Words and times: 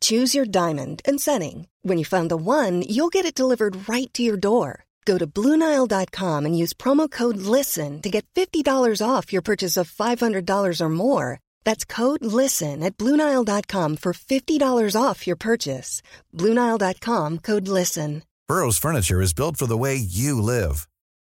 Choose 0.00 0.34
your 0.34 0.44
diamond 0.44 1.00
and 1.06 1.18
setting. 1.18 1.68
When 1.82 1.96
you 1.96 2.04
find 2.04 2.30
the 2.30 2.36
one, 2.36 2.82
you'll 2.82 3.08
get 3.08 3.24
it 3.24 3.34
delivered 3.34 3.88
right 3.88 4.12
to 4.12 4.22
your 4.22 4.36
door. 4.36 4.84
Go 5.06 5.16
to 5.16 5.26
Bluenile.com 5.26 6.44
and 6.44 6.58
use 6.58 6.74
promo 6.74 7.10
code 7.10 7.38
LISTEN 7.38 8.02
to 8.02 8.10
get 8.10 8.26
$50 8.34 9.00
off 9.00 9.32
your 9.32 9.40
purchase 9.40 9.78
of 9.78 9.90
$500 9.90 10.80
or 10.82 10.88
more. 10.90 11.40
That's 11.64 11.86
code 11.86 12.22
LISTEN 12.22 12.82
at 12.82 12.98
Bluenile.com 12.98 13.96
for 13.96 14.12
$50 14.12 15.02
off 15.02 15.26
your 15.26 15.36
purchase. 15.36 16.02
Bluenile.com 16.34 17.38
code 17.38 17.68
LISTEN. 17.68 18.22
Burrow's 18.48 18.78
furniture 18.78 19.20
is 19.20 19.34
built 19.34 19.56
for 19.56 19.66
the 19.66 19.76
way 19.76 19.94
you 19.96 20.40
live. 20.40 20.88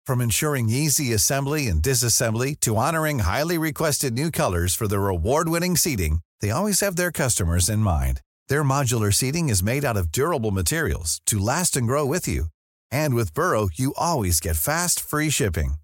From 0.05 0.21
ensuring 0.21 0.69
easy 0.69 1.13
assembly 1.13 1.67
and 1.67 1.81
disassembly 1.81 2.59
to 2.61 2.77
honoring 2.77 3.19
highly 3.19 3.57
requested 3.57 4.13
new 4.13 4.31
colors 4.31 4.75
for 4.75 4.87
their 4.87 5.07
award-winning 5.07 5.75
seating, 5.75 6.19
they 6.39 6.51
always 6.51 6.79
have 6.79 6.95
their 6.95 7.11
customers 7.11 7.69
in 7.69 7.79
mind. 7.79 8.21
Their 8.51 8.65
modular 8.65 9.13
seating 9.13 9.47
is 9.47 9.63
made 9.63 9.85
out 9.85 9.95
of 9.95 10.11
durable 10.11 10.51
materials 10.51 11.21
to 11.27 11.39
last 11.39 11.77
and 11.77 11.87
grow 11.87 12.05
with 12.05 12.27
you. 12.27 12.47
And 12.91 13.15
with 13.15 13.33
Burrow, 13.33 13.69
you 13.73 13.93
always 13.95 14.41
get 14.41 14.57
fast, 14.57 14.99
free 14.99 15.29
shipping. 15.29 15.75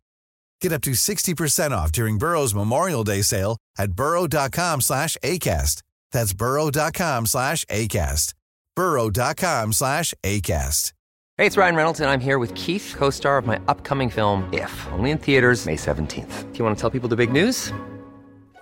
Get 0.60 0.74
up 0.74 0.82
to 0.82 0.92
60% 0.92 1.72
off 1.72 1.94
during 1.94 2.18
Burrow's 2.18 2.54
Memorial 2.54 3.06
Day 3.06 3.22
sale 3.22 3.56
at 3.78 3.94
burrow.com 3.94 4.82
slash 4.82 5.16
ACAST. 5.24 5.82
That's 6.12 6.34
burrow.com 6.34 7.26
slash 7.28 7.64
ACAST. 7.72 8.34
burrow.com 8.76 9.72
slash 9.72 10.14
ACAST. 10.22 10.92
Hey, 11.38 11.46
it's 11.46 11.56
Ryan 11.56 11.76
Reynolds, 11.76 12.02
and 12.02 12.10
I'm 12.10 12.20
here 12.20 12.38
with 12.38 12.54
Keith, 12.54 12.96
co 12.98 13.10
star 13.10 13.38
of 13.38 13.46
my 13.46 13.62
upcoming 13.70 14.10
film, 14.10 14.44
If, 14.52 14.74
only 14.92 15.12
in 15.12 15.20
theaters, 15.20 15.66
May 15.66 15.78
17th. 15.78 16.52
Do 16.52 16.60
you 16.60 16.66
want 16.66 16.76
to 16.76 16.82
tell 16.82 16.90
people 16.90 17.08
the 17.08 17.16
big 17.16 17.32
news? 17.32 17.72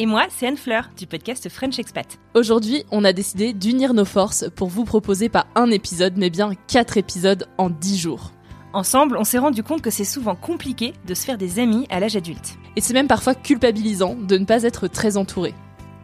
Et 0.00 0.06
moi, 0.06 0.28
c'est 0.30 0.46
Anne 0.46 0.56
Fleur 0.56 0.88
du 0.96 1.06
podcast 1.06 1.46
French 1.50 1.78
Expat. 1.78 2.18
Aujourd'hui, 2.32 2.84
on 2.90 3.04
a 3.04 3.12
décidé 3.12 3.52
d'unir 3.52 3.92
nos 3.92 4.06
forces 4.06 4.46
pour 4.56 4.68
vous 4.68 4.86
proposer 4.86 5.28
pas 5.28 5.44
un 5.54 5.70
épisode, 5.70 6.14
mais 6.16 6.30
bien 6.30 6.52
quatre 6.68 6.96
épisodes 6.96 7.46
en 7.58 7.68
dix 7.68 7.98
jours. 7.98 8.32
Ensemble, 8.72 9.18
on 9.18 9.24
s'est 9.24 9.36
rendu 9.36 9.62
compte 9.62 9.82
que 9.82 9.90
c'est 9.90 10.04
souvent 10.04 10.36
compliqué 10.36 10.94
de 11.06 11.12
se 11.12 11.26
faire 11.26 11.36
des 11.36 11.58
amis 11.58 11.86
à 11.90 12.00
l'âge 12.00 12.16
adulte. 12.16 12.56
Et 12.76 12.80
c'est 12.80 12.94
même 12.94 13.08
parfois 13.08 13.34
culpabilisant 13.34 14.14
de 14.14 14.38
ne 14.38 14.46
pas 14.46 14.62
être 14.62 14.88
très 14.88 15.18
entouré. 15.18 15.52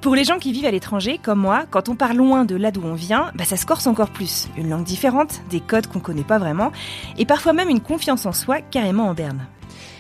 Pour 0.01 0.15
les 0.15 0.25
gens 0.25 0.39
qui 0.39 0.53
vivent 0.53 0.67
à 0.67 0.71
l'étranger, 0.71 1.19
comme 1.21 1.41
moi, 1.41 1.65
quand 1.71 1.89
on 1.89 1.97
part 1.97 2.15
loin 2.15 2.45
de 2.45 2.55
là 2.55 2.71
d'où 2.71 2.83
on 2.85 2.95
vient, 2.95 3.33
bah 3.35 3.45
ça 3.45 3.57
se 3.57 3.67
corse 3.67 3.87
encore 3.87 4.11
plus. 4.11 4.49
Une 4.57 4.69
langue 4.69 4.85
différente, 4.85 5.41
des 5.51 5.61
codes 5.61 5.87
qu'on 5.87 6.01
connaît 6.01 6.23
pas 6.23 6.39
vraiment, 6.39 6.71
et 7.19 7.25
parfois 7.25 7.53
même 7.53 7.71
une 7.71 7.81
confiance 7.81 8.27
en 8.27 8.33
soi 8.33 8.61
carrément 8.61 9.09
en 9.09 9.15
berne. 9.15 9.47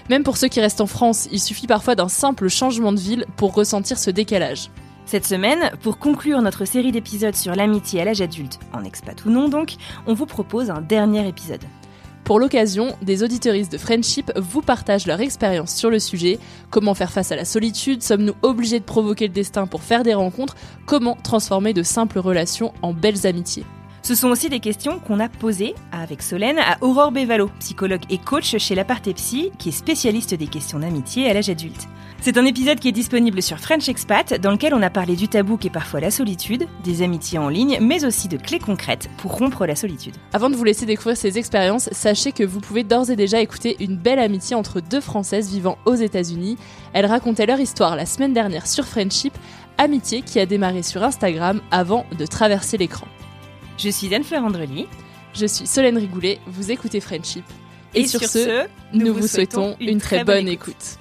Même 0.09 0.23
pour 0.23 0.37
ceux 0.37 0.49
qui 0.49 0.61
restent 0.61 0.81
en 0.81 0.87
France, 0.87 1.29
il 1.33 1.41
suffit 1.41 1.67
parfois 1.67 1.97
d'un 1.97 2.09
simple 2.09 2.49
changement 2.49 2.93
de 2.93 3.01
ville 3.01 3.27
pour 3.37 3.55
ressentir 3.55 3.99
ce 3.99 4.11
décalage. 4.11 4.71
Cette 5.07 5.27
semaine, 5.27 5.71
pour 5.83 5.99
conclure 5.99 6.43
notre 6.43 6.65
série 6.65 6.93
d'épisodes 6.93 7.35
sur 7.35 7.55
l'amitié 7.55 8.01
à 8.03 8.05
l'âge 8.05 8.21
adulte, 8.21 8.59
en 8.73 8.85
expat 8.85 9.25
ou 9.25 9.31
non 9.31 9.49
donc, 9.49 9.75
on 10.07 10.15
vous 10.15 10.27
propose 10.27 10.71
un 10.71 10.81
dernier 10.81 11.27
épisode. 11.27 11.65
Pour 12.27 12.41
l'occasion, 12.41 12.97
des 13.03 13.23
auditeuristes 13.23 13.71
de 13.71 13.79
Friendship 13.79 14.33
vous 14.35 14.61
partagent 14.61 15.07
leur 15.07 15.21
expérience 15.21 15.73
sur 15.73 15.91
le 15.91 16.01
sujet, 16.01 16.41
comment 16.71 16.93
faire 16.95 17.13
face 17.13 17.31
à 17.31 17.37
la 17.37 17.45
solitude, 17.45 18.03
sommes-nous 18.03 18.35
obligés 18.43 18.81
de 18.81 18.85
provoquer 18.85 19.29
le 19.29 19.33
destin 19.33 19.69
pour 19.69 19.85
faire 19.85 20.03
des 20.03 20.13
rencontres, 20.13 20.57
comment 20.87 21.17
transformer 21.23 21.73
de 21.73 21.85
simples 21.85 22.19
relations 22.19 22.75
en 22.83 22.93
belles 22.93 23.29
amitiés? 23.29 23.65
Ce 24.07 24.15
sont 24.15 24.29
aussi 24.29 24.49
des 24.49 24.61
questions 24.61 25.01
qu'on 25.01 25.19
a 25.19 25.29
posées 25.29 25.75
avec 25.91 26.23
Solène 26.23 26.61
à 26.61 26.77
Aurore 26.81 27.11
Bévalo, 27.11 27.51
psychologue 27.59 28.05
et 28.09 28.19
coach 28.19 28.57
chez 28.57 28.77
l'Aparté 28.77 29.13
Psy, 29.15 29.51
qui 29.59 29.71
est 29.71 29.73
spécialiste 29.73 30.33
des 30.33 30.47
questions 30.47 30.79
d'amitié 30.79 31.29
à 31.29 31.35
l'âge 31.35 31.51
adulte. 31.51 31.89
C'est 32.21 32.39
un 32.39 32.45
épisode 32.45 32.79
qui 32.79 32.87
est 32.87 32.93
disponible 32.93 33.43
sur 33.43 33.59
French 33.59 33.89
Expat, 33.89 34.41
dans 34.41 34.53
lequel 34.53 34.75
on 34.75 34.83
a 34.83 34.91
parlé 34.91 35.17
du 35.17 35.27
tabou 35.27 35.57
qui 35.57 35.67
est 35.67 35.71
parfois 35.71 35.99
la 35.99 36.13
solitude, 36.13 36.69
des 36.85 37.03
amitiés 37.03 37.41
en 37.41 37.49
ligne, 37.49 37.79
mais 37.81 38.05
aussi 38.05 38.29
de 38.29 38.37
clés 38.37 38.61
concrètes 38.61 39.11
pour 39.17 39.39
rompre 39.39 39.67
la 39.67 39.75
solitude. 39.75 40.15
Avant 40.33 40.51
de 40.51 40.55
vous 40.55 40.63
laisser 40.63 40.87
découvrir 40.87 41.17
ces 41.17 41.37
expériences, 41.37 41.89
sachez 41.91 42.31
que 42.31 42.45
vous 42.45 42.61
pouvez 42.61 42.85
d'ores 42.85 43.11
et 43.11 43.17
déjà 43.17 43.41
écouter 43.41 43.75
une 43.81 43.97
belle 43.97 44.21
amitié 44.21 44.55
entre 44.55 44.81
deux 44.81 45.01
Françaises 45.01 45.51
vivant 45.51 45.79
aux 45.85 45.97
États-Unis. 45.97 46.59
Elles 46.93 47.07
racontaient 47.07 47.47
leur 47.47 47.59
histoire 47.59 47.97
la 47.97 48.07
semaine 48.07 48.35
dernière 48.35 48.69
sur 48.69 48.85
Friendship, 48.85 49.35
amitié 49.79 50.23
qui 50.23 50.39
a 50.39 50.47
démarré 50.47 50.85
sur 50.85 51.03
Instagram 51.03 51.61
avant 51.73 52.07
de 52.17 52.25
traverser 52.25 52.79
l'écran. 52.79 53.09
Je 53.79 53.91
suis 53.91 54.15
Anne-Fleur 54.15 54.45
Andrely. 54.45 54.87
Je 55.35 55.47
suis 55.47 55.67
Solène 55.67 55.99
Rigoulet, 55.99 56.39
vous 56.47 56.71
écoutez 56.71 57.01
Friendship. 57.01 57.45
Et, 57.95 58.07
sur, 58.07 58.23
ce, 58.23 58.67
nous, 58.95 59.15
vous 59.15 59.27
souhaitons 59.27 59.77
une 59.81 60.01
très 60.01 60.25
bonne 60.25 60.49
écoute. 60.49 60.99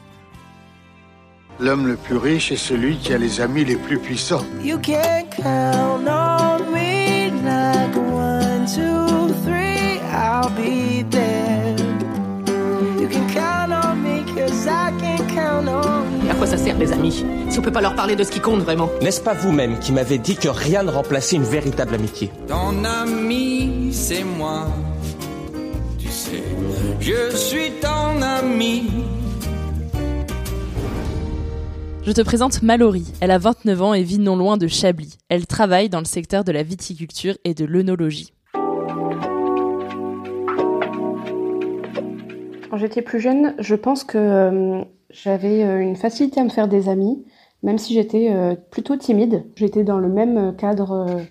L'homme 1.59 1.87
le 1.87 1.95
plus 1.95 2.17
riche 2.17 2.51
est 2.51 2.57
celui 2.57 2.97
qui 2.97 3.13
a 3.13 3.17
les 3.17 3.39
amis 3.39 3.63
les 3.63 3.77
plus 3.77 3.97
puissants. 3.97 4.43
You 4.61 4.77
can 4.77 5.23
count 5.31 6.05
on 6.05 6.34
quoi 16.45 16.57
ça 16.57 16.63
sert 16.63 16.77
les 16.77 16.91
amis 16.91 17.25
Si 17.49 17.57
on 17.59 17.61
peut 17.61 17.71
pas 17.71 17.81
leur 17.81 17.95
parler 17.95 18.15
de 18.15 18.23
ce 18.23 18.29
qui 18.29 18.39
compte 18.39 18.59
vraiment? 18.59 18.89
N'est-ce 19.01 19.21
pas 19.21 19.33
vous-même 19.33 19.79
qui 19.79 19.91
m'avez 19.91 20.19
dit 20.19 20.35
que 20.35 20.47
rien 20.47 20.83
ne 20.83 20.91
remplaçait 20.91 21.37
une 21.37 21.43
véritable 21.43 21.95
amitié? 21.95 22.29
Ton 22.47 22.83
ami, 22.83 23.89
c'est 23.91 24.23
moi. 24.23 24.67
Tu 25.97 26.07
sais, 26.07 26.43
je 26.99 27.35
suis 27.35 27.71
ton 27.81 28.21
ami. 28.21 28.91
Je 32.03 32.11
te 32.11 32.21
présente 32.21 32.61
Mallory. 32.61 33.05
Elle 33.21 33.31
a 33.31 33.39
29 33.39 33.81
ans 33.81 33.93
et 33.95 34.03
vit 34.03 34.19
non 34.19 34.35
loin 34.35 34.57
de 34.57 34.67
Chablis. 34.67 35.17
Elle 35.29 35.47
travaille 35.47 35.89
dans 35.89 35.99
le 35.99 36.05
secteur 36.05 36.43
de 36.43 36.51
la 36.51 36.61
viticulture 36.61 37.35
et 37.43 37.55
de 37.55 37.65
l'œnologie. 37.65 38.33
Quand 42.69 42.77
j'étais 42.77 43.01
plus 43.01 43.19
jeune, 43.19 43.55
je 43.57 43.73
pense 43.73 44.03
que 44.03 44.17
euh, 44.17 44.83
j'avais 45.15 45.63
euh, 45.63 45.79
une 45.79 45.95
facilité 45.95 46.41
à 46.41 46.43
me 46.43 46.49
faire 46.49 46.67
des 46.67 46.89
amis, 46.89 47.25
même 47.63 47.77
si 47.77 47.93
j'étais 47.93 48.31
euh, 48.31 48.55
plutôt 48.69 48.97
timide. 48.97 49.45
J'étais 49.55 49.83
dans 49.83 49.97
le 49.97 50.09
même 50.09 50.55
cadre, 50.57 50.91
euh, 50.91 51.21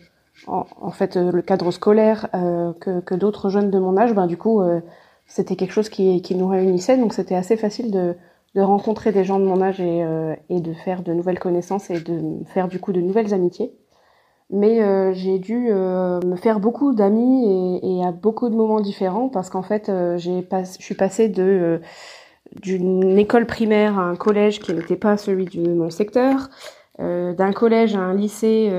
en, 0.46 0.90
fait, 0.90 1.16
le 1.16 1.42
cadre 1.42 1.70
scolaire 1.70 2.28
que, 2.80 3.00
que 3.00 3.14
d'autres 3.14 3.50
jeunes 3.50 3.70
de 3.70 3.78
mon 3.78 3.96
âge. 3.96 4.14
Ben, 4.14 4.26
du 4.26 4.36
coup, 4.36 4.62
c'était 5.26 5.54
quelque 5.56 5.72
chose 5.72 5.88
qui, 5.88 6.22
qui, 6.22 6.34
nous 6.34 6.48
réunissait, 6.48 6.98
donc 6.98 7.12
c'était 7.12 7.36
assez 7.36 7.56
facile 7.56 7.90
de, 7.90 8.16
de, 8.54 8.60
rencontrer 8.60 9.12
des 9.12 9.22
gens 9.22 9.38
de 9.38 9.44
mon 9.44 9.62
âge 9.62 9.80
et, 9.80 10.04
et, 10.50 10.60
de 10.60 10.72
faire 10.72 11.02
de 11.02 11.14
nouvelles 11.14 11.38
connaissances 11.38 11.88
et 11.90 12.00
de 12.00 12.44
faire 12.46 12.68
du 12.68 12.80
coup 12.80 12.92
de 12.92 13.00
nouvelles 13.00 13.32
amitiés. 13.32 13.72
Mais 14.50 15.14
j'ai 15.14 15.38
dû 15.38 15.70
me 15.70 16.36
faire 16.36 16.58
beaucoup 16.58 16.94
d'amis 16.94 17.80
et, 17.82 18.04
à 18.04 18.10
beaucoup 18.10 18.48
de 18.48 18.56
moments 18.56 18.80
différents 18.80 19.28
parce 19.28 19.50
qu'en 19.50 19.62
fait, 19.62 19.88
euh, 19.88 20.18
je 20.18 20.42
suis 20.80 20.94
passée 20.94 21.28
de 21.28 21.80
d'une 22.62 23.18
école 23.18 23.46
primaire 23.46 23.98
à 23.98 24.02
un 24.02 24.16
collège 24.16 24.60
qui 24.60 24.72
n'était 24.72 24.96
pas 24.96 25.16
celui 25.16 25.46
de 25.46 25.72
mon 25.72 25.90
secteur, 25.90 26.48
d'un 26.98 27.52
collège 27.52 27.96
à 27.96 28.00
un 28.00 28.14
lycée, 28.14 28.70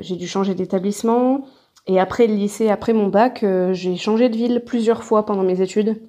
j'ai 0.00 0.16
dû 0.16 0.26
changer 0.26 0.54
d'établissement. 0.54 1.44
Et 1.86 1.98
après 2.00 2.26
le 2.26 2.34
lycée, 2.34 2.70
après 2.70 2.92
mon 2.92 3.08
bac, 3.08 3.44
j'ai 3.72 3.96
changé 3.96 4.28
de 4.28 4.36
ville 4.36 4.62
plusieurs 4.64 5.02
fois 5.02 5.26
pendant 5.26 5.42
mes 5.42 5.60
études. 5.60 6.00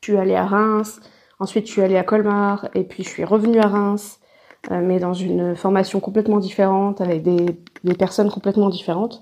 Je 0.00 0.12
suis 0.12 0.16
allée 0.16 0.34
à 0.34 0.46
Reims, 0.46 1.00
ensuite 1.38 1.66
je 1.66 1.72
suis 1.72 1.82
allée 1.82 1.98
à 1.98 2.02
Colmar, 2.02 2.68
et 2.74 2.84
puis 2.84 3.02
je 3.02 3.08
suis 3.08 3.24
revenue 3.24 3.60
à 3.60 3.66
Reims 3.66 4.20
mais 4.68 4.98
dans 4.98 5.14
une 5.14 5.56
formation 5.56 6.00
complètement 6.00 6.38
différente, 6.38 7.00
avec 7.00 7.22
des, 7.22 7.58
des 7.84 7.94
personnes 7.94 8.30
complètement 8.30 8.68
différentes. 8.68 9.20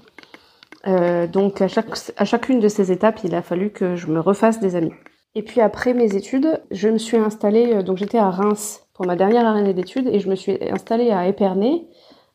Euh, 0.86 1.26
donc 1.26 1.60
à, 1.60 1.69
chaque, 1.69 1.90
à 2.16 2.25
chacune 2.25 2.60
de 2.60 2.69
ces 2.69 2.92
étapes, 2.92 3.20
il 3.25 3.34
a 3.34 3.42
fallu 3.42 3.70
que 3.70 3.96
je 3.96 4.06
me 4.06 4.20
refasse 4.20 4.60
des 4.60 4.76
amis. 4.76 4.92
Et 5.38 5.43
puis 5.43 5.61
après 5.61 5.94
mes 5.94 6.17
études, 6.17 6.61
je 6.73 6.88
me 6.88 6.99
suis 6.99 7.17
installée, 7.17 7.85
donc 7.85 7.96
j'étais 7.96 8.19
à 8.19 8.29
Reims 8.29 8.88
pour 8.93 9.06
ma 9.06 9.14
dernière 9.14 9.46
année 9.46 9.73
d'études 9.73 10.08
et 10.08 10.19
je 10.19 10.29
me 10.29 10.35
suis 10.35 10.58
installée 10.69 11.12
à 11.12 11.29
Épernay, 11.29 11.87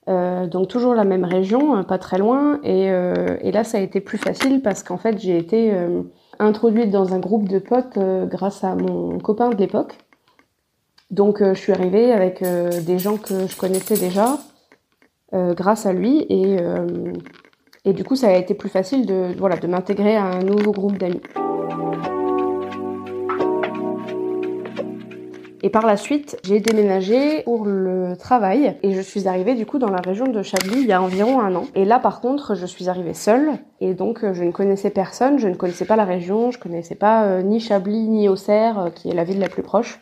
euh, 0.07 0.47
donc 0.47 0.69
toujours 0.69 0.95
la 0.95 1.03
même 1.03 1.25
région, 1.25 1.83
pas 1.83 1.97
très 1.97 2.17
loin. 2.17 2.61
Et, 2.63 2.89
euh, 2.91 3.35
et 3.41 3.51
là, 3.51 3.65
ça 3.65 3.77
a 3.77 3.81
été 3.81 3.99
plus 3.99 4.17
facile 4.17 4.61
parce 4.61 4.83
qu'en 4.83 4.97
fait, 4.97 5.19
j'ai 5.19 5.37
été 5.37 5.73
euh, 5.73 6.03
introduite 6.39 6.91
dans 6.91 7.13
un 7.13 7.19
groupe 7.19 7.49
de 7.49 7.59
potes 7.59 7.99
grâce 8.29 8.63
à 8.63 8.73
mon 8.73 9.19
copain 9.19 9.49
de 9.49 9.57
l'époque. 9.57 9.97
Donc 11.11 11.43
je 11.43 11.59
suis 11.59 11.73
arrivée 11.73 12.13
avec 12.13 12.41
des 12.41 12.99
gens 12.99 13.17
que 13.17 13.47
je 13.47 13.57
connaissais 13.57 13.97
déjà 13.97 14.37
grâce 15.33 15.85
à 15.85 15.91
lui 15.91 16.25
et, 16.29 16.57
et 17.83 17.91
du 17.91 18.05
coup, 18.05 18.15
ça 18.15 18.29
a 18.29 18.37
été 18.37 18.53
plus 18.53 18.69
facile 18.69 19.05
de, 19.05 19.35
voilà, 19.37 19.57
de 19.57 19.67
m'intégrer 19.67 20.15
à 20.15 20.23
un 20.23 20.39
nouveau 20.39 20.71
groupe 20.71 20.97
d'amis. 20.97 21.19
Et 25.65 25.69
par 25.69 25.85
la 25.85 25.95
suite, 25.95 26.37
j'ai 26.43 26.59
déménagé 26.59 27.43
pour 27.43 27.63
le 27.63 28.17
travail 28.19 28.75
et 28.83 28.91
je 28.91 28.99
suis 28.99 29.29
arrivée 29.29 29.55
du 29.55 29.65
coup 29.65 29.79
dans 29.79 29.89
la 29.89 30.01
région 30.01 30.27
de 30.27 30.41
Chablis 30.43 30.81
il 30.81 30.87
y 30.87 30.91
a 30.91 31.01
environ 31.01 31.39
un 31.39 31.55
an. 31.55 31.63
Et 31.73 31.85
là 31.85 31.99
par 31.99 32.19
contre, 32.19 32.53
je 32.53 32.65
suis 32.65 32.89
arrivée 32.89 33.13
seule 33.13 33.53
et 33.79 33.93
donc 33.93 34.25
euh, 34.25 34.33
je 34.33 34.43
ne 34.43 34.51
connaissais 34.51 34.89
personne, 34.89 35.39
je 35.39 35.47
ne 35.47 35.55
connaissais 35.55 35.85
pas 35.85 35.95
la 35.95 36.03
région, 36.03 36.51
je 36.51 36.59
connaissais 36.59 36.95
pas 36.95 37.23
euh, 37.23 37.41
ni 37.43 37.61
Chablis 37.61 38.09
ni 38.09 38.27
Auxerre 38.27 38.77
euh, 38.77 38.89
qui 38.89 39.09
est 39.09 39.13
la 39.13 39.23
ville 39.23 39.39
la 39.39 39.47
plus 39.47 39.63
proche. 39.63 40.01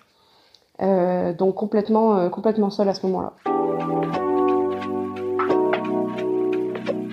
donc 0.79 1.53
complètement 1.53 2.27
complètement 2.31 2.71
seule 2.71 2.89
à 2.89 2.95
ce 2.95 3.05
moment-là. 3.05 3.33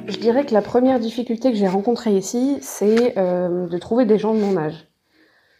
Je 0.06 0.17
dirais 0.17 0.47
que 0.47 0.55
la 0.55 0.62
première 0.62 1.00
difficulté 1.00 1.53
que 1.53 1.59
j'ai 1.59 1.69
rencontrée 1.69 2.17
ici, 2.17 2.56
c'est 2.62 3.15
de 3.15 3.79
trouver 3.79 4.06
des 4.06 4.17
gens 4.17 4.33
de 4.33 4.41
mon 4.41 4.56
âge 4.56 4.88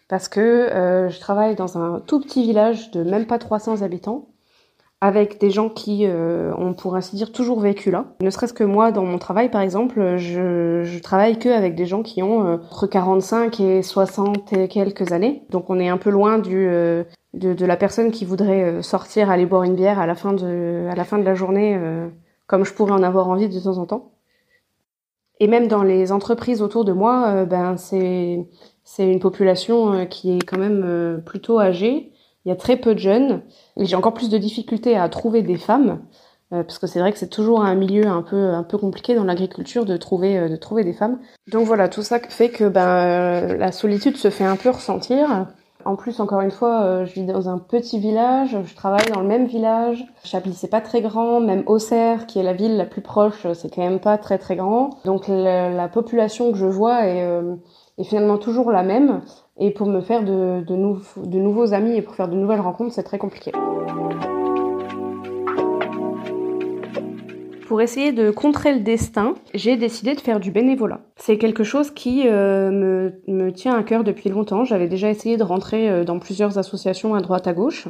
parce 0.09 0.29
que 0.29 0.41
euh, 0.41 1.09
je 1.11 1.21
travaille 1.21 1.55
dans 1.55 1.79
un 1.79 2.01
tout 2.01 2.21
petit 2.21 2.43
village 2.43 2.91
de 2.91 3.05
même 3.05 3.27
pas 3.27 3.39
300 3.39 3.83
habitants 3.83 4.29
avec 5.01 5.39
des 5.39 5.51
gens 5.51 5.69
qui 5.69 6.07
euh, 6.07 6.53
ont 6.57 6.75
pour 6.75 6.97
ainsi 6.97 7.15
dire 7.15 7.31
toujours 7.31 7.61
vécu 7.61 7.93
là. 7.93 8.07
Ne 8.21 8.31
serait-ce 8.31 8.53
que 8.53 8.65
moi 8.65 8.91
dans 8.91 9.05
mon 9.05 9.19
travail 9.19 9.49
par 9.51 9.61
exemple, 9.61 10.17
je, 10.17 10.83
je 10.83 10.99
travaille 10.99 11.39
que 11.39 11.51
avec 11.51 11.77
des 11.77 11.87
gens 11.87 12.03
qui 12.03 12.23
ont 12.23 12.45
euh, 12.47 12.57
entre 12.57 12.87
45 12.89 13.61
et 13.61 13.83
60 13.83 14.53
et 14.55 14.67
quelques 14.67 15.13
années. 15.13 15.45
Donc 15.51 15.71
on 15.71 15.79
est 15.79 15.89
un 15.89 15.99
peu 15.99 16.11
loin 16.11 16.39
du 16.39 16.67
de, 17.35 17.53
de, 17.53 17.67
la 17.67 17.77
personne 17.77 18.11
qui 18.11 18.25
voudrait 18.25 18.83
sortir 18.83 19.31
aller 19.31 19.47
boire 19.47 19.63
une 19.63 19.77
bière 19.77 20.01
à 20.01 20.07
la 20.07 20.15
fin 20.15 20.33
de 20.33 20.89
à 20.91 20.97
la 20.97 21.05
fin 21.05 21.19
de 21.19 21.25
la 21.25 21.35
journée 21.35 21.79
comme 22.47 22.65
je 22.65 22.73
pourrais 22.73 22.93
en 22.93 23.03
avoir 23.03 23.29
envie 23.29 23.49
de 23.49 23.61
temps 23.61 23.79
en 23.79 23.87
temps. 23.87 24.13
Et 25.39 25.47
même 25.47 25.69
dans 25.69 25.85
les 25.85 26.11
entreprises 26.11 26.63
autour 26.63 26.85
de 26.85 26.93
moi, 26.93 27.45
ben 27.45 27.77
c'est 27.77 28.49
c'est 28.91 29.07
une 29.07 29.21
population 29.21 29.93
euh, 29.93 30.05
qui 30.07 30.35
est 30.35 30.43
quand 30.43 30.57
même 30.57 30.83
euh, 30.83 31.19
plutôt 31.19 31.61
âgée. 31.61 32.11
Il 32.45 32.49
y 32.49 32.53
a 32.53 32.57
très 32.57 32.77
peu 32.77 32.95
de 32.95 32.99
jeunes. 32.99 33.43
J'ai 33.77 33.95
encore 33.95 34.15
plus 34.15 34.31
de 34.31 34.39
difficultés 34.39 34.97
à 34.97 35.11
trouver 35.11 35.43
des 35.43 35.59
femmes. 35.59 36.01
Euh, 36.55 36.63
parce 36.63 36.79
que 36.79 36.87
c'est 36.87 36.99
vrai 36.99 37.13
que 37.13 37.19
c'est 37.19 37.29
toujours 37.29 37.63
un 37.63 37.75
milieu 37.75 38.07
un 38.07 38.23
peu 38.23 38.55
un 38.55 38.63
peu 38.63 38.79
compliqué 38.79 39.15
dans 39.15 39.25
l'agriculture 39.25 39.85
de 39.85 39.99
trouver 39.99 40.49
de 40.49 40.57
trouver 40.57 40.85
des 40.85 40.95
femmes. 40.95 41.19
Donc 41.53 41.67
voilà, 41.67 41.91
tout 41.91 42.03
ça 42.03 42.19
fait 42.19 42.49
que 42.49 42.67
ben 42.67 43.59
la 43.59 43.73
solitude 43.73 44.17
se 44.17 44.31
fait 44.31 44.45
un 44.45 44.57
peu 44.57 44.71
ressentir. 44.71 45.47
En 45.85 45.95
plus, 45.95 46.19
encore 46.21 46.41
une 46.41 46.51
fois, 46.51 47.05
je 47.05 47.13
vis 47.13 47.25
dans 47.25 47.51
un 47.51 47.59
petit 47.59 47.99
village, 47.99 48.57
je 48.65 48.75
travaille 48.75 49.11
dans 49.13 49.21
le 49.21 49.29
même 49.29 49.47
village. 49.47 50.05
Chablis, 50.25 50.55
c'est 50.55 50.71
pas 50.71 50.81
très 50.81 51.03
grand, 51.03 51.41
même 51.41 51.63
Auxerre, 51.67 52.27
qui 52.27 52.39
est 52.39 52.43
la 52.43 52.55
ville 52.55 52.77
la 52.77 52.87
plus 52.87 53.03
proche, 53.03 53.47
c'est 53.53 53.73
quand 53.73 53.83
même 53.83 54.01
pas 54.01 54.17
très 54.17 54.39
très 54.39 54.57
grand. 54.57 54.91
Donc 55.05 55.29
la, 55.29 55.89
population 55.89 56.51
que 56.53 56.59
je 56.59 56.67
vois 56.67 57.07
est, 57.07 57.23
est 57.99 58.05
finalement 58.05 58.39
toujours 58.39 58.71
la 58.71 58.83
même. 58.83 59.23
Et 59.59 59.71
pour 59.73 59.89
me 59.89 60.01
faire 60.01 60.23
de, 60.23 60.65
nouveaux 61.39 61.75
amis 61.75 61.97
et 61.97 62.03
pour 62.03 62.15
faire 62.15 62.29
de 62.29 62.37
nouvelles 62.37 62.61
rencontres, 62.61 62.95
c'est 62.95 63.03
très 63.03 63.19
compliqué. 63.19 63.53
Pour 67.67 67.83
essayer 67.83 68.13
de 68.13 68.31
contrer 68.31 68.73
le 68.73 68.81
destin, 68.81 69.35
j'ai 69.53 69.77
décidé 69.77 70.15
de 70.15 70.21
faire 70.21 70.41
du 70.41 70.51
bénévolat. 70.51 71.01
C'est 71.17 71.37
quelque 71.37 71.65
chose 71.65 71.91
qui 71.91 72.23
euh, 72.27 73.11
me, 73.27 73.51
tient 73.51 73.77
à 73.77 73.83
cœur 73.83 74.05
depuis 74.05 74.31
longtemps. 74.31 74.65
J'avais 74.65 74.89
déjà 74.89 75.11
essayé 75.11 75.37
de 75.37 75.43
rentrer 75.43 75.91
euh, 75.91 76.03
dans 76.03 76.19
plusieurs 76.19 76.57
associations 76.57 77.15
à 77.15 77.21
droite 77.21 77.47
à 77.47 77.53
gauche. 77.53 77.89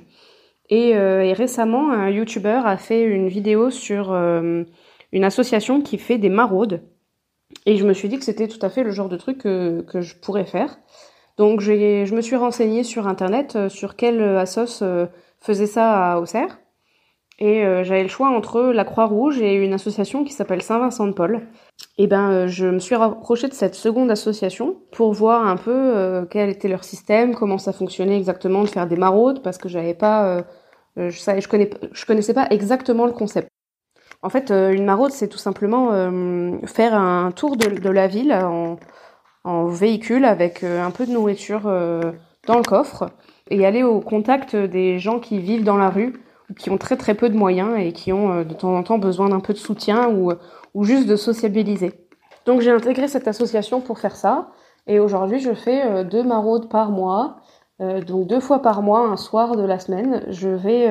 Et, 0.69 0.96
euh, 0.96 1.22
et 1.22 1.32
récemment, 1.32 1.93
un 1.93 2.11
YouTuber 2.11 2.61
a 2.64 2.76
fait 2.76 3.02
une 3.02 3.28
vidéo 3.28 3.70
sur 3.70 4.12
une 4.12 5.25
association 5.25 5.81
qui 5.81 5.96
fait 5.96 6.19
des 6.19 6.28
maraudes 6.28 6.82
et 7.67 7.77
je 7.77 7.87
me 7.87 7.93
suis 7.93 8.09
dit 8.09 8.19
que 8.19 8.25
c'était 8.25 8.49
tout 8.49 8.59
à 8.62 8.71
fait 8.71 8.83
le 8.83 8.91
genre 8.91 9.09
de 9.09 9.17
truc 9.17 9.39
que, 9.39 9.83
que 9.83 10.00
je 10.00 10.17
pourrais 10.17 10.45
faire. 10.45 10.79
Donc 11.37 11.61
je 11.61 12.15
me 12.15 12.21
suis 12.21 12.37
renseignée 12.37 12.83
sur 12.83 13.06
internet 13.06 13.55
euh, 13.56 13.69
sur 13.69 13.95
quelle 13.95 14.21
assos 14.23 14.83
euh, 14.83 15.06
faisait 15.41 15.67
ça 15.67 16.12
à 16.12 16.19
Auxerre. 16.19 16.59
Et 17.39 17.65
euh, 17.65 17.85
j'avais 17.85 18.03
le 18.03 18.09
choix 18.09 18.29
entre 18.31 18.61
la 18.73 18.85
Croix-Rouge 18.85 19.41
et 19.41 19.55
une 19.55 19.73
association 19.73 20.25
qui 20.25 20.33
s'appelle 20.33 20.61
Saint-Vincent-de-Paul. 20.61 21.47
Et 21.97 22.09
ben 22.09 22.49
je 22.49 22.67
me 22.67 22.81
suis 22.81 22.97
rapprochée 22.97 23.47
de 23.47 23.55
cette 23.55 23.77
seconde 23.77 24.11
association 24.11 24.79
pour 24.91 25.12
voir 25.12 25.47
un 25.47 25.56
peu 25.56 26.27
quel 26.31 26.50
était 26.50 26.67
leur 26.67 26.83
système, 26.83 27.37
comment 27.37 27.59
ça 27.59 27.73
fonctionnait 27.73 28.17
exactement 28.17 28.65
de 28.65 28.69
faire 28.69 28.89
des 28.89 28.97
maraudes 28.97 29.43
parce 29.43 29.59
que 29.59 29.69
j'avais 29.69 29.95
pas 29.95 30.45
je, 30.97 31.11
savais, 31.11 31.41
je, 31.41 31.47
connais, 31.47 31.71
je 31.93 32.05
connaissais 32.05 32.35
pas 32.35 32.49
exactement 32.50 33.06
le 33.06 33.12
concept. 33.12 33.49
En 34.23 34.31
fait, 34.31 34.50
euh, 34.50 34.73
une 34.73 34.85
maraude, 34.85 35.12
c'est 35.12 35.29
tout 35.29 35.38
simplement 35.38 35.93
euh, 35.93 36.59
faire 36.67 36.94
un 36.94 37.31
tour 37.31 37.56
de, 37.56 37.88
la 37.88 38.09
ville 38.09 38.32
en, 38.32 38.76
véhicule 39.67 40.25
avec 40.25 40.62
euh, 40.62 40.85
un 40.85 40.91
peu 40.91 41.06
de 41.06 41.12
nourriture 41.12 41.62
dans 41.62 42.56
le 42.56 42.62
coffre 42.62 43.06
et 43.50 43.65
aller 43.65 43.82
au 43.82 44.00
contact 44.00 44.56
des 44.56 44.99
gens 44.99 45.20
qui 45.20 45.38
vivent 45.38 45.65
dans 45.65 45.76
la 45.76 45.88
rue 45.88 46.20
ou 46.50 46.55
qui 46.55 46.70
ont 46.70 46.79
très 46.79 46.97
très 46.97 47.15
peu 47.15 47.29
de 47.31 47.37
moyens 47.37 47.79
et 47.79 47.93
qui 47.93 48.12
ont 48.12 48.43
de 48.43 48.55
temps 48.55 48.75
en 48.75 48.82
temps 48.82 48.99
besoin 48.99 49.29
d'un 49.29 49.41
peu 49.41 49.53
de 49.53 49.59
soutien 49.59 50.09
ou, 50.09 50.32
ou 50.75 50.85
juste 50.85 51.06
de 51.06 51.17
sociabiliser. 51.17 51.93
Donc 52.44 52.61
j'ai 52.61 52.71
intégré 52.71 53.09
cette 53.09 53.29
association 53.29 53.81
pour 53.81 53.99
faire 53.99 54.17
ça 54.17 54.49
et 54.87 55.00
aujourd'hui 55.00 55.38
je 55.38 55.55
fais 55.55 56.05
deux 56.05 56.23
maraudes 56.23 56.69
par 56.69 56.91
mois. 56.91 57.37
donc 57.81 58.26
deux 58.26 58.41
fois 58.41 58.61
par 58.61 58.82
mois, 58.82 59.00
un 59.00 59.17
soir 59.17 59.56
de 59.56 59.62
la 59.62 59.79
semaine, 59.79 60.25
je 60.29 60.49
vais, 60.49 60.87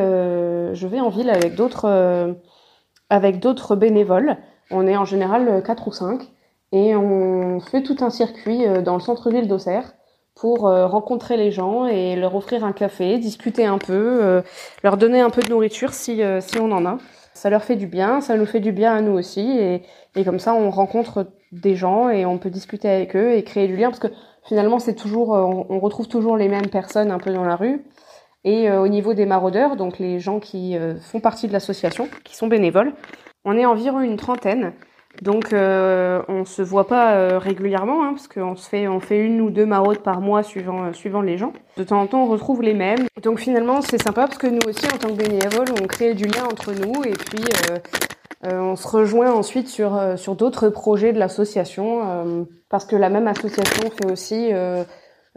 je 0.73 0.87
vais 0.87 0.99
en 0.99 1.09
ville 1.09 1.29
avec 1.29 1.55
d'autres 1.55 2.35
avec 3.09 3.39
d'autres 3.39 3.75
bénévoles. 3.75 4.37
On 4.71 4.87
est 4.87 4.97
en 4.97 5.05
général 5.05 5.63
4 5.63 5.87
ou 5.87 5.91
5 5.91 6.21
et 6.71 6.95
on 6.95 7.59
fait 7.59 7.81
tout 7.83 7.97
un 8.01 8.09
circuit 8.09 8.65
euh, 8.65 8.81
dans 8.81 8.95
le 8.95 8.99
centre-ville 8.99 9.47
d'Auxerre 9.47 9.93
pour 10.35 10.67
euh, 10.67 10.85
rencontrer 10.85 11.37
les 11.37 11.51
gens 11.51 11.85
et 11.85 12.15
leur 12.15 12.35
offrir 12.35 12.63
un 12.63 12.73
café, 12.73 13.17
discuter 13.17 13.65
un 13.65 13.77
peu, 13.77 14.19
euh, 14.23 14.41
leur 14.83 14.97
donner 14.97 15.21
un 15.21 15.29
peu 15.29 15.41
de 15.41 15.49
nourriture 15.49 15.93
si, 15.93 16.21
si 16.41 16.59
on 16.59 16.71
en 16.71 16.85
a. 16.85 16.97
Ça 17.33 17.49
leur 17.49 17.63
fait 17.63 17.75
du 17.75 17.87
bien, 17.87 18.19
ça 18.21 18.35
nous 18.35 18.45
fait 18.45 18.59
du 18.59 18.71
bien 18.71 18.93
à 18.95 19.01
nous 19.01 19.13
aussi 19.13 19.41
et, 19.41 19.83
et 20.15 20.25
comme 20.25 20.39
ça 20.39 20.53
on 20.55 20.71
rencontre 20.71 21.27
des 21.51 21.75
gens 21.75 22.09
et 22.09 22.25
on 22.25 22.39
peut 22.39 22.49
discuter 22.49 22.89
avec 22.89 23.15
eux 23.15 23.33
et 23.33 23.43
créer 23.43 23.67
du 23.67 23.77
lien 23.77 23.89
parce 23.89 23.99
que 23.99 24.07
finalement 24.43 24.79
c'est 24.79 24.95
toujours 24.95 25.29
on 25.29 25.79
retrouve 25.79 26.07
toujours 26.07 26.35
les 26.35 26.49
mêmes 26.49 26.67
personnes 26.67 27.11
un 27.11 27.19
peu 27.19 27.31
dans 27.31 27.43
la 27.43 27.55
rue 27.55 27.85
et 28.47 28.69
euh, 28.69 28.79
au 28.79 28.87
niveau 28.87 29.13
des 29.13 29.25
maraudeurs, 29.25 29.75
donc 29.75 29.99
les 29.99 30.21
gens 30.21 30.39
qui 30.39 30.77
euh, 30.77 30.95
font 30.95 31.19
partie 31.19 31.49
de 31.49 31.53
l'association, 31.53 32.07
qui 32.23 32.37
sont 32.37 32.47
bénévoles, 32.47 32.93
on 33.43 33.57
est 33.57 33.65
environ 33.65 33.99
une 33.99 34.15
trentaine. 34.15 34.71
Donc 35.21 35.51
euh, 35.51 36.21
on 36.29 36.45
se 36.45 36.61
voit 36.61 36.87
pas 36.87 37.15
euh, 37.15 37.39
régulièrement 37.39 38.05
hein, 38.05 38.13
parce 38.13 38.29
qu'on 38.29 38.55
se 38.55 38.69
fait 38.69 38.87
on 38.87 39.01
fait 39.01 39.19
une 39.19 39.41
ou 39.41 39.49
deux 39.49 39.65
maraudes 39.65 39.99
par 39.99 40.21
mois 40.21 40.43
suivant 40.43 40.93
suivant 40.93 41.21
les 41.21 41.37
gens. 41.37 41.51
De 41.75 41.83
temps 41.83 41.99
en 41.99 42.07
temps 42.07 42.23
on 42.23 42.27
retrouve 42.27 42.61
les 42.61 42.73
mêmes. 42.73 43.07
Donc 43.21 43.39
finalement 43.39 43.81
c'est 43.81 44.01
sympa 44.01 44.27
parce 44.27 44.37
que 44.37 44.47
nous 44.47 44.61
aussi 44.65 44.85
en 44.85 44.97
tant 44.97 45.09
que 45.09 45.15
bénévoles 45.15 45.73
on 45.81 45.87
crée 45.87 46.13
du 46.13 46.25
lien 46.25 46.43
entre 46.43 46.71
nous 46.71 47.03
et 47.03 47.13
puis 47.13 47.43
on 48.43 48.75
se 48.75 48.87
rejoint 48.87 49.33
ensuite 49.33 49.67
sur 49.67 49.99
sur 50.17 50.35
d'autres 50.35 50.69
projets 50.69 51.13
de 51.13 51.19
l'association 51.19 52.45
parce 52.69 52.85
que 52.85 52.95
la 52.95 53.09
même 53.09 53.27
association 53.27 53.89
fait 53.89 54.11
aussi 54.11 54.49
euh, 54.51 54.83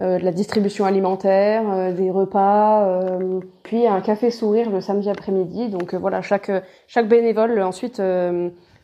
de 0.00 0.24
la 0.24 0.32
distribution 0.32 0.86
alimentaire, 0.86 1.62
euh, 1.70 1.92
des 1.92 2.10
repas, 2.10 2.86
euh, 2.86 3.40
puis 3.62 3.86
un 3.86 4.00
café 4.00 4.30
sourire 4.30 4.70
le 4.70 4.80
samedi 4.80 5.10
après-midi. 5.10 5.68
Donc 5.68 5.94
voilà, 5.94 6.22
chaque 6.22 6.50
chaque 6.86 7.08
bénévole 7.08 7.60
ensuite 7.60 8.02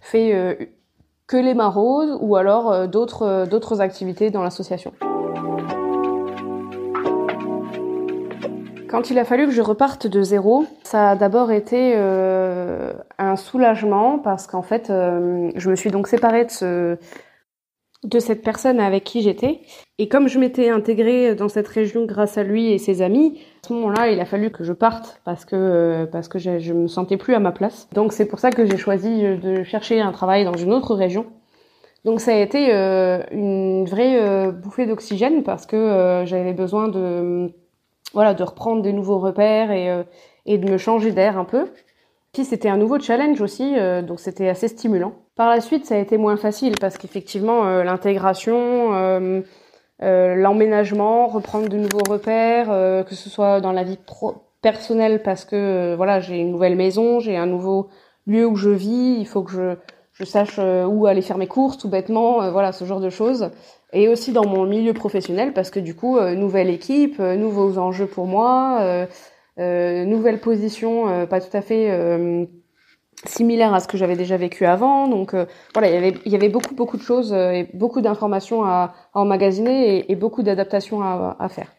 fait 0.01 0.71
que 1.27 1.37
les 1.37 1.55
maraudes 1.55 2.19
ou 2.21 2.37
alors 2.37 2.87
d'autres 2.87 3.47
d'autres 3.49 3.81
activités 3.81 4.31
dans 4.31 4.43
l'association. 4.43 4.93
Quand 8.89 9.11
il 9.11 9.19
a 9.19 9.25
fallu 9.25 9.47
que 9.47 9.53
je 9.53 9.63
reparte 9.63 10.07
de 10.07 10.23
zéro, 10.23 10.65
ça 10.85 11.11
a 11.11 11.17
d'abord 11.17 11.51
été 11.51 11.97
un 11.97 13.37
soulagement 13.37 14.19
parce 14.19 14.47
qu'en 14.47 14.63
fait, 14.63 14.87
je 14.89 15.71
me 15.71 15.75
suis 15.75 15.91
donc 15.91 16.07
séparée 16.07 16.45
de 16.45 16.51
ce, 16.51 16.97
de 18.07 18.21
cette 18.21 18.43
personne 18.43 18.79
avec 18.79 19.05
qui 19.05 19.21
j'étais. 19.21 19.61
Et 19.99 20.09
comme 20.09 20.29
je 20.29 20.39
m'étais 20.39 20.69
intégrée 20.71 21.35
dans 21.35 21.49
cette 21.49 21.67
région 21.67 22.07
grâce 22.07 22.39
à 22.39 22.45
lui 22.45 22.73
et 22.73 22.79
ses 22.79 23.03
amis, 23.03 23.41
à 23.65 23.69
ce 23.69 23.73
moment-là, 23.73 24.11
il 24.11 24.21
a 24.21 24.25
fallu 24.25 24.51
que 24.51 24.63
je 24.63 24.73
parte 24.73 25.21
parce 25.25 25.45
que 25.45 26.09
parce 26.13 26.29
que 26.29 26.39
je, 26.39 26.73
me 26.73 26.87
sentais 26.87 27.17
plus 27.17 27.35
à 27.35 27.41
ma 27.41 27.53
place. 27.53 27.89
Donc 27.93 28.13
c'est 28.13 28.27
pour 28.27 28.39
ça 28.39 28.51
que 28.51 28.65
j'ai 28.65 28.77
choisi 28.77 29.23
de 29.23 29.65
chercher 29.65 30.01
un 30.01 30.13
travail 30.13 30.45
dans 30.45 30.57
une 30.57 30.73
autre 30.73 30.95
région. 30.95 31.27
Donc 32.05 32.21
ça 32.21 32.33
a 32.33 32.39
été 32.39 32.71
une 33.33 33.85
vraie 33.87 34.53
bouffée 34.53 34.87
d'oxygène 34.87 35.43
parce 35.43 35.67
que 35.67 36.23
j'avais 36.25 36.53
besoin 36.53 36.89
de 36.89 37.51
voilà 38.13 38.35
de 38.35 38.45
reprendre 38.45 38.83
des 38.83 38.93
nouveaux 38.93 39.19
repères 39.19 39.73
et, 39.73 40.05
et 40.47 40.59
de 40.59 40.71
me 40.71 40.79
changer 40.79 41.11
d'air 41.11 41.37
un 41.39 41.45
peu. 41.45 41.67
C'était 42.45 42.69
un 42.69 42.77
nouveau 42.77 42.99
challenge 42.99 43.41
aussi, 43.41 43.75
donc 44.07 44.21
c'était 44.21 44.49
assez 44.49 44.69
stimulant. 44.69 45.15
Par 45.35 45.51
la 45.51 45.61
suite, 45.61 45.87
ça 45.87 45.95
a 45.95 45.99
été 45.99 46.19
moins 46.19 46.37
facile 46.37 46.75
parce 46.79 46.99
qu'effectivement 46.99 47.83
l'intégration 47.83 49.43
euh, 50.03 50.35
l'emménagement, 50.35 51.27
reprendre 51.27 51.69
de 51.71 51.77
nouveaux 51.79 52.05
repères, 52.07 52.71
euh, 52.71 53.03
que 53.03 53.15
ce 53.15 53.31
soit 53.31 53.63
dans 53.63 53.73
la 53.73 53.83
vie 53.83 53.99
personnelle 54.61 55.23
parce 55.23 55.47
que 55.47 55.57
euh, 55.57 55.97
voilà 55.97 56.21
j'ai 56.21 56.37
une 56.37 56.51
nouvelle 56.51 56.77
maison, 56.77 57.19
j'ai 57.19 57.37
un 57.37 57.47
nouveau 57.47 57.89
lieu 58.27 58.47
où 58.47 58.57
je 58.57 58.69
vis, 58.69 59.17
il 59.19 59.27
faut 59.27 59.43
que 59.43 59.53
je, 59.53 59.75
je 60.13 60.25
sache 60.25 60.59
où 60.59 61.07
aller 61.07 61.23
faire 61.23 61.39
mes 61.39 61.47
courses 61.47 61.79
tout 61.79 61.89
bêtement, 61.89 62.51
voilà 62.51 62.73
ce 62.73 62.85
genre 62.85 63.01
de 63.01 63.11
choses. 63.11 63.51
Et 63.93 64.09
aussi 64.09 64.33
dans 64.33 64.45
mon 64.45 64.67
milieu 64.67 64.93
professionnel 64.93 65.53
parce 65.53 65.71
que 65.71 65.81
du 65.81 65.95
coup 65.95 66.19
nouvelle 66.21 66.69
équipe, 66.71 67.19
nouveaux 67.21 67.79
enjeux 67.79 68.07
pour 68.07 68.27
moi, 68.27 69.07
nouvelle 69.59 70.41
position 70.41 71.27
pas 71.27 71.41
tout 71.41 71.57
à 71.57 71.63
fait 71.63 71.91
similaire 73.25 73.73
à 73.73 73.81
ce 73.81 73.89
que 73.89 73.97
j'avais 73.97 74.17
déjà 74.17 74.37
vécu 74.37 74.67
avant. 74.67 75.09
Donc 75.09 75.35
euh, 75.35 75.47
voilà, 75.75 75.89
il 75.89 75.95
y 75.95 75.97
avait, 75.97 76.15
y 76.27 76.35
avait 76.35 76.49
beaucoup 76.49 76.75
beaucoup 76.75 76.97
de 76.97 77.03
choses 77.03 77.33
euh, 77.33 77.51
et 77.51 77.69
beaucoup 77.75 78.01
d'informations 78.01 78.65
à, 78.65 78.95
à, 79.15 79.21
emmagasiner 79.21 79.99
et, 79.99 80.13
et 80.13 80.17
beaucoup 80.17 80.43
d'adaptations 80.43 81.03
à, 81.03 81.37
à, 81.39 81.49
faire. 81.49 81.73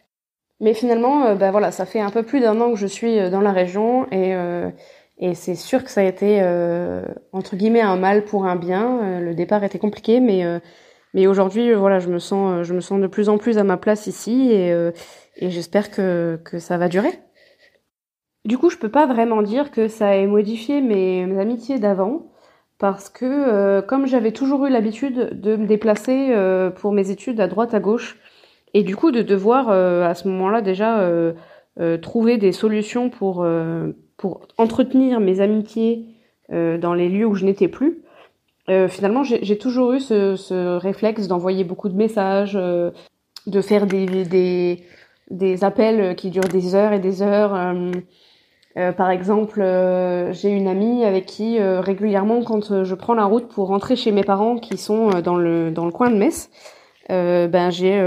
Mais 0.60 0.74
finalement, 0.74 1.26
euh, 1.26 1.34
bah 1.34 1.50
voilà, 1.50 1.70
ça 1.70 1.86
fait 1.86 2.00
un 2.00 2.10
peu 2.10 2.22
plus 2.22 2.40
d'un 2.40 2.60
an 2.60 2.72
que 2.72 2.78
je 2.78 2.86
suis 2.86 3.30
dans 3.30 3.40
la 3.40 3.52
région 3.52 4.06
et 4.12 4.34
et 5.20 5.34
c'est 5.34 5.56
sûr 5.56 5.82
que 5.82 5.90
ça 5.90 6.00
a 6.00 6.04
été 6.04 6.40
entre 7.32 7.56
guillemets 7.56 7.80
un 7.80 7.96
mal 7.96 8.24
pour 8.24 8.44
un 8.46 8.56
bien. 8.56 9.20
le 9.20 9.34
départ 9.34 9.64
était 9.64 9.78
compliqué, 9.78 10.20
mais 10.20 10.44
mais 11.14 11.26
aujourd'hui, 11.26 11.72
voilà, 11.74 11.98
je 11.98 12.08
me 12.08 12.18
sens 12.18 12.64
je 12.64 12.72
me 12.74 12.80
sens 12.80 13.00
de 13.00 13.06
plus 13.08 13.28
en 13.28 13.38
plus 13.38 13.58
à 13.58 13.64
ma 13.64 13.76
place 13.76 14.06
ici 14.06 14.52
et 14.52 14.70
et 15.40 15.50
j'espère 15.50 15.90
que 15.90 16.40
que 16.44 16.58
ça 16.60 16.78
va 16.78 16.88
durer. 16.88 17.18
Du 18.48 18.56
coup, 18.56 18.70
je 18.70 18.78
peux 18.78 18.88
pas 18.88 19.04
vraiment 19.04 19.42
dire 19.42 19.70
que 19.70 19.88
ça 19.88 20.16
ait 20.16 20.26
modifié 20.26 20.80
mes, 20.80 21.38
amitiés 21.38 21.78
d'avant, 21.78 22.28
parce 22.78 23.10
que 23.10 23.26
euh, 23.26 23.82
comme 23.82 24.06
j'avais 24.06 24.32
toujours 24.32 24.64
eu 24.64 24.70
l'habitude 24.70 25.38
de 25.38 25.54
me 25.56 25.66
déplacer 25.66 26.28
euh, 26.30 26.70
pour 26.70 26.92
mes 26.92 27.10
études 27.10 27.40
à 27.40 27.46
droite 27.46 27.74
à 27.74 27.78
gauche, 27.78 28.16
et 28.72 28.84
du 28.84 28.96
coup 28.96 29.10
de 29.10 29.20
devoir 29.20 29.68
euh, 29.68 30.08
à 30.08 30.14
ce 30.14 30.28
moment-là 30.28 30.62
déjà 30.62 31.06
trouver 32.00 32.38
des 32.38 32.52
solutions 32.52 33.10
pour, 33.10 33.46
pour 34.16 34.40
entretenir 34.56 35.20
mes 35.20 35.40
amitiés 35.40 36.06
dans 36.50 36.94
les 36.94 37.10
lieux 37.10 37.26
où 37.26 37.34
je 37.34 37.44
n'étais 37.44 37.68
plus, 37.68 38.02
finalement 38.88 39.24
j'ai 39.24 39.58
toujours 39.58 39.92
eu 39.92 40.00
ce, 40.00 40.36
ce 40.36 40.78
réflexe 40.78 41.28
d'envoyer 41.28 41.64
beaucoup 41.64 41.90
de 41.90 41.96
messages, 41.96 42.54
de 42.54 43.60
faire 43.60 43.86
des, 43.86 44.24
des, 44.24 44.82
des, 45.30 45.64
appels 45.64 46.16
qui 46.16 46.30
durent 46.30 46.48
des 46.48 46.74
heures 46.74 46.92
et 46.92 46.98
des 46.98 47.22
heures. 47.22 47.54
Euh, 47.54 47.90
par 48.96 49.10
exemple, 49.10 49.60
euh, 49.60 50.32
j'ai 50.32 50.50
une 50.50 50.68
amie 50.68 51.04
avec 51.04 51.26
qui 51.26 51.58
euh, 51.58 51.80
régulièrement, 51.80 52.42
quand 52.42 52.84
je 52.84 52.94
prends 52.94 53.14
la 53.14 53.24
route 53.24 53.48
pour 53.48 53.68
rentrer 53.68 53.96
chez 53.96 54.12
mes 54.12 54.22
parents 54.22 54.56
qui 54.56 54.76
sont 54.76 55.20
dans 55.20 55.36
le 55.36 55.70
dans 55.70 55.84
le 55.84 55.90
coin 55.90 56.10
de 56.10 56.16
Metz, 56.16 56.50
ben 57.08 57.70
j'ai 57.70 58.00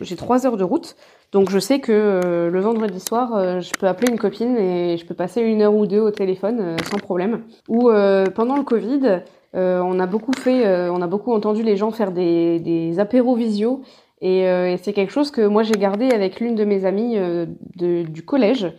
j'ai 0.00 0.16
trois 0.16 0.46
heures 0.46 0.56
de 0.56 0.64
route. 0.64 0.96
Donc 1.32 1.50
je 1.50 1.58
sais 1.58 1.80
que 1.80 2.48
le 2.50 2.60
vendredi 2.60 3.00
soir, 3.00 3.60
je 3.60 3.70
peux 3.78 3.86
appeler 3.86 4.10
une 4.10 4.18
copine 4.18 4.56
et 4.56 4.96
je 4.96 5.04
peux 5.04 5.14
passer 5.14 5.42
une 5.42 5.60
heure 5.60 5.74
ou 5.74 5.86
deux 5.86 6.00
au 6.00 6.10
téléphone 6.10 6.76
sans 6.90 6.98
problème. 6.98 7.42
Ou 7.68 7.90
pendant 8.34 8.56
le 8.56 8.62
Covid, 8.62 9.22
on 9.52 10.00
a 10.00 10.06
beaucoup 10.06 10.32
fait, 10.38 10.88
on 10.88 11.02
a 11.02 11.06
beaucoup 11.06 11.32
entendu 11.34 11.62
les 11.62 11.76
gens 11.76 11.90
faire 11.90 12.12
des, 12.12 12.60
des 12.60 12.98
apéros 13.00 13.34
visio 13.34 13.82
et, 14.20 14.42
et 14.42 14.76
c'est 14.78 14.92
quelque 14.92 15.12
chose 15.12 15.30
que 15.30 15.46
moi 15.46 15.64
j'ai 15.64 15.74
gardé 15.74 16.10
avec 16.12 16.40
l'une 16.40 16.54
de 16.54 16.64
mes 16.64 16.86
amies 16.86 17.16
de, 17.16 18.04
du 18.04 18.24
collège. 18.24 18.72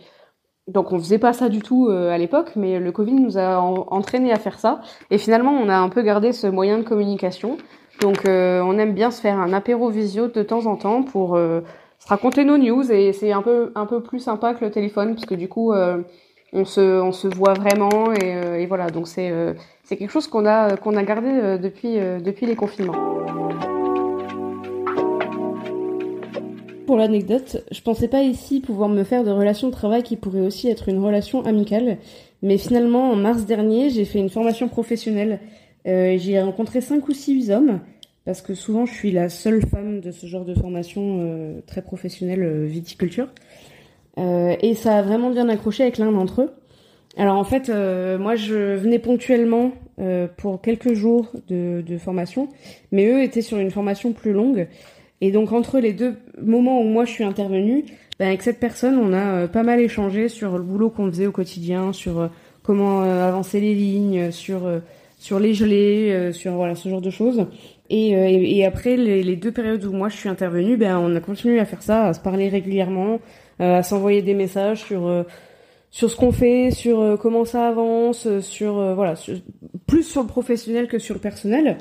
Donc 0.68 0.92
on 0.92 0.98
faisait 0.98 1.18
pas 1.18 1.32
ça 1.32 1.48
du 1.48 1.60
tout 1.60 1.88
euh, 1.88 2.10
à 2.10 2.18
l'époque, 2.18 2.52
mais 2.56 2.78
le 2.78 2.92
Covid 2.92 3.14
nous 3.14 3.38
a 3.38 3.58
entraîné 3.58 4.32
à 4.32 4.38
faire 4.38 4.58
ça. 4.58 4.80
Et 5.10 5.18
finalement, 5.18 5.52
on 5.52 5.68
a 5.68 5.76
un 5.76 5.88
peu 5.88 6.02
gardé 6.02 6.32
ce 6.32 6.46
moyen 6.46 6.78
de 6.78 6.84
communication. 6.84 7.58
Donc 8.00 8.24
euh, 8.26 8.60
on 8.62 8.78
aime 8.78 8.94
bien 8.94 9.10
se 9.10 9.20
faire 9.20 9.38
un 9.38 9.52
apéro 9.52 9.90
visio 9.90 10.28
de 10.28 10.42
temps 10.42 10.66
en 10.66 10.76
temps 10.76 11.02
pour 11.02 11.36
euh, 11.36 11.60
se 11.98 12.08
raconter 12.08 12.44
nos 12.44 12.56
news 12.56 12.90
et 12.90 13.12
c'est 13.12 13.32
un 13.32 13.42
peu 13.42 13.72
un 13.74 13.84
peu 13.84 14.02
plus 14.02 14.20
sympa 14.20 14.54
que 14.54 14.64
le 14.64 14.70
téléphone 14.70 15.14
parce 15.14 15.26
que 15.26 15.34
du 15.34 15.48
coup 15.48 15.74
on 16.54 16.64
se 16.64 16.80
on 16.80 17.12
se 17.12 17.28
voit 17.28 17.52
vraiment 17.52 18.14
et, 18.14 18.62
et 18.62 18.64
voilà 18.64 18.88
donc 18.88 19.06
c'est 19.06 19.30
c'est 19.82 19.98
quelque 19.98 20.10
chose 20.10 20.26
qu'on 20.28 20.46
a 20.46 20.78
qu'on 20.78 20.96
a 20.96 21.02
gardé 21.02 21.58
depuis 21.58 21.98
depuis 22.22 22.46
les 22.46 22.56
confinements. 22.56 22.96
Pour 26.90 26.98
l'anecdote, 26.98 27.64
je 27.70 27.80
pensais 27.82 28.08
pas 28.08 28.24
ici 28.24 28.58
pouvoir 28.58 28.88
me 28.88 29.04
faire 29.04 29.22
de 29.22 29.30
relation 29.30 29.68
de 29.68 29.72
travail 29.72 30.02
qui 30.02 30.16
pourrait 30.16 30.40
aussi 30.40 30.68
être 30.68 30.88
une 30.88 30.98
relation 30.98 31.44
amicale, 31.44 31.98
mais 32.42 32.58
finalement 32.58 33.12
en 33.12 33.14
mars 33.14 33.46
dernier 33.46 33.90
j'ai 33.90 34.04
fait 34.04 34.18
une 34.18 34.28
formation 34.28 34.66
professionnelle. 34.66 35.38
Euh, 35.86 36.16
j'ai 36.18 36.40
rencontré 36.40 36.80
cinq 36.80 37.06
ou 37.06 37.12
six 37.12 37.52
hommes 37.52 37.78
parce 38.24 38.42
que 38.42 38.54
souvent 38.54 38.86
je 38.86 38.92
suis 38.92 39.12
la 39.12 39.28
seule 39.28 39.64
femme 39.64 40.00
de 40.00 40.10
ce 40.10 40.26
genre 40.26 40.44
de 40.44 40.52
formation 40.52 41.18
euh, 41.20 41.60
très 41.64 41.80
professionnelle 41.80 42.42
euh, 42.42 42.66
viticulture. 42.66 43.28
et 44.18 44.74
ça 44.74 44.96
a 44.98 45.02
vraiment 45.02 45.30
bien 45.30 45.48
accroché 45.48 45.84
avec 45.84 45.96
l'un 45.96 46.10
d'entre 46.10 46.42
eux. 46.42 46.50
Alors 47.16 47.36
en 47.36 47.44
fait, 47.44 47.68
moi 48.18 48.34
je 48.34 48.74
venais 48.74 48.98
ponctuellement 48.98 49.70
pour 50.38 50.60
quelques 50.60 50.94
jours 50.94 51.30
de, 51.46 51.84
de, 51.86 51.98
formation, 51.98 52.48
mais 52.90 53.06
eux 53.06 53.22
étaient 53.22 53.42
sur 53.42 53.58
une 53.58 53.70
formation 53.70 54.12
plus 54.12 54.32
longue. 54.32 54.66
Et 55.20 55.32
donc 55.32 55.52
entre 55.52 55.78
les 55.78 55.92
deux 55.92 56.16
moments 56.40 56.80
où 56.80 56.84
moi 56.84 57.04
je 57.04 57.10
suis 57.10 57.24
intervenue, 57.24 57.84
ben, 58.20 58.28
avec 58.28 58.42
cette 58.42 58.60
personne, 58.60 58.98
on 58.98 59.14
a 59.14 59.44
euh, 59.44 59.48
pas 59.48 59.62
mal 59.62 59.80
échangé 59.80 60.28
sur 60.28 60.58
le 60.58 60.62
boulot 60.62 60.90
qu'on 60.90 61.10
faisait 61.10 61.26
au 61.26 61.32
quotidien, 61.32 61.94
sur 61.94 62.20
euh, 62.20 62.28
comment 62.62 63.02
euh, 63.02 63.26
avancer 63.26 63.60
les 63.60 63.74
lignes, 63.74 64.30
sur 64.30 64.60
sur 65.18 65.38
les 65.38 65.54
gelées, 65.54 66.30
sur 66.32 66.52
voilà 66.52 66.74
ce 66.74 66.88
genre 66.88 67.00
de 67.00 67.10
choses. 67.10 67.46
Et, 67.90 68.10
et, 68.12 68.64
après 68.64 68.96
les, 68.96 69.22
les, 69.22 69.36
deux 69.36 69.52
périodes 69.52 69.84
où 69.84 69.92
moi 69.92 70.08
je 70.08 70.16
suis 70.16 70.28
intervenue, 70.28 70.76
ben 70.76 70.96
on 70.98 71.14
a 71.16 71.20
continué 71.20 71.58
à 71.60 71.64
faire 71.64 71.82
ça, 71.82 72.06
à 72.06 72.14
se 72.14 72.20
parler 72.20 72.48
régulièrement, 72.48 73.20
à 73.58 73.82
s'envoyer 73.82 74.22
des 74.22 74.34
messages 74.34 74.82
sur 74.82 75.26
sur 75.90 76.10
ce 76.10 76.16
qu'on 76.16 76.32
fait, 76.32 76.70
sur 76.70 77.18
comment 77.20 77.44
ça 77.44 77.68
avance, 77.68 78.28
sur 78.40 78.94
voilà, 78.94 79.14
plus 79.86 80.04
sur 80.04 80.22
le 80.22 80.28
professionnel 80.28 80.88
que 80.88 80.98
sur 80.98 81.14
le 81.14 81.20
personnel. 81.20 81.76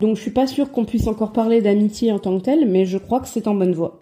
Donc 0.00 0.16
je 0.16 0.22
suis 0.22 0.30
pas 0.30 0.46
sûre 0.46 0.72
qu'on 0.72 0.86
puisse 0.86 1.06
encore 1.06 1.32
parler 1.32 1.60
d'amitié 1.60 2.10
en 2.10 2.18
tant 2.18 2.38
que 2.38 2.44
telle, 2.44 2.66
mais 2.66 2.86
je 2.86 2.96
crois 2.96 3.20
que 3.20 3.28
c'est 3.28 3.46
en 3.46 3.54
bonne 3.54 3.74
voie. 3.74 4.00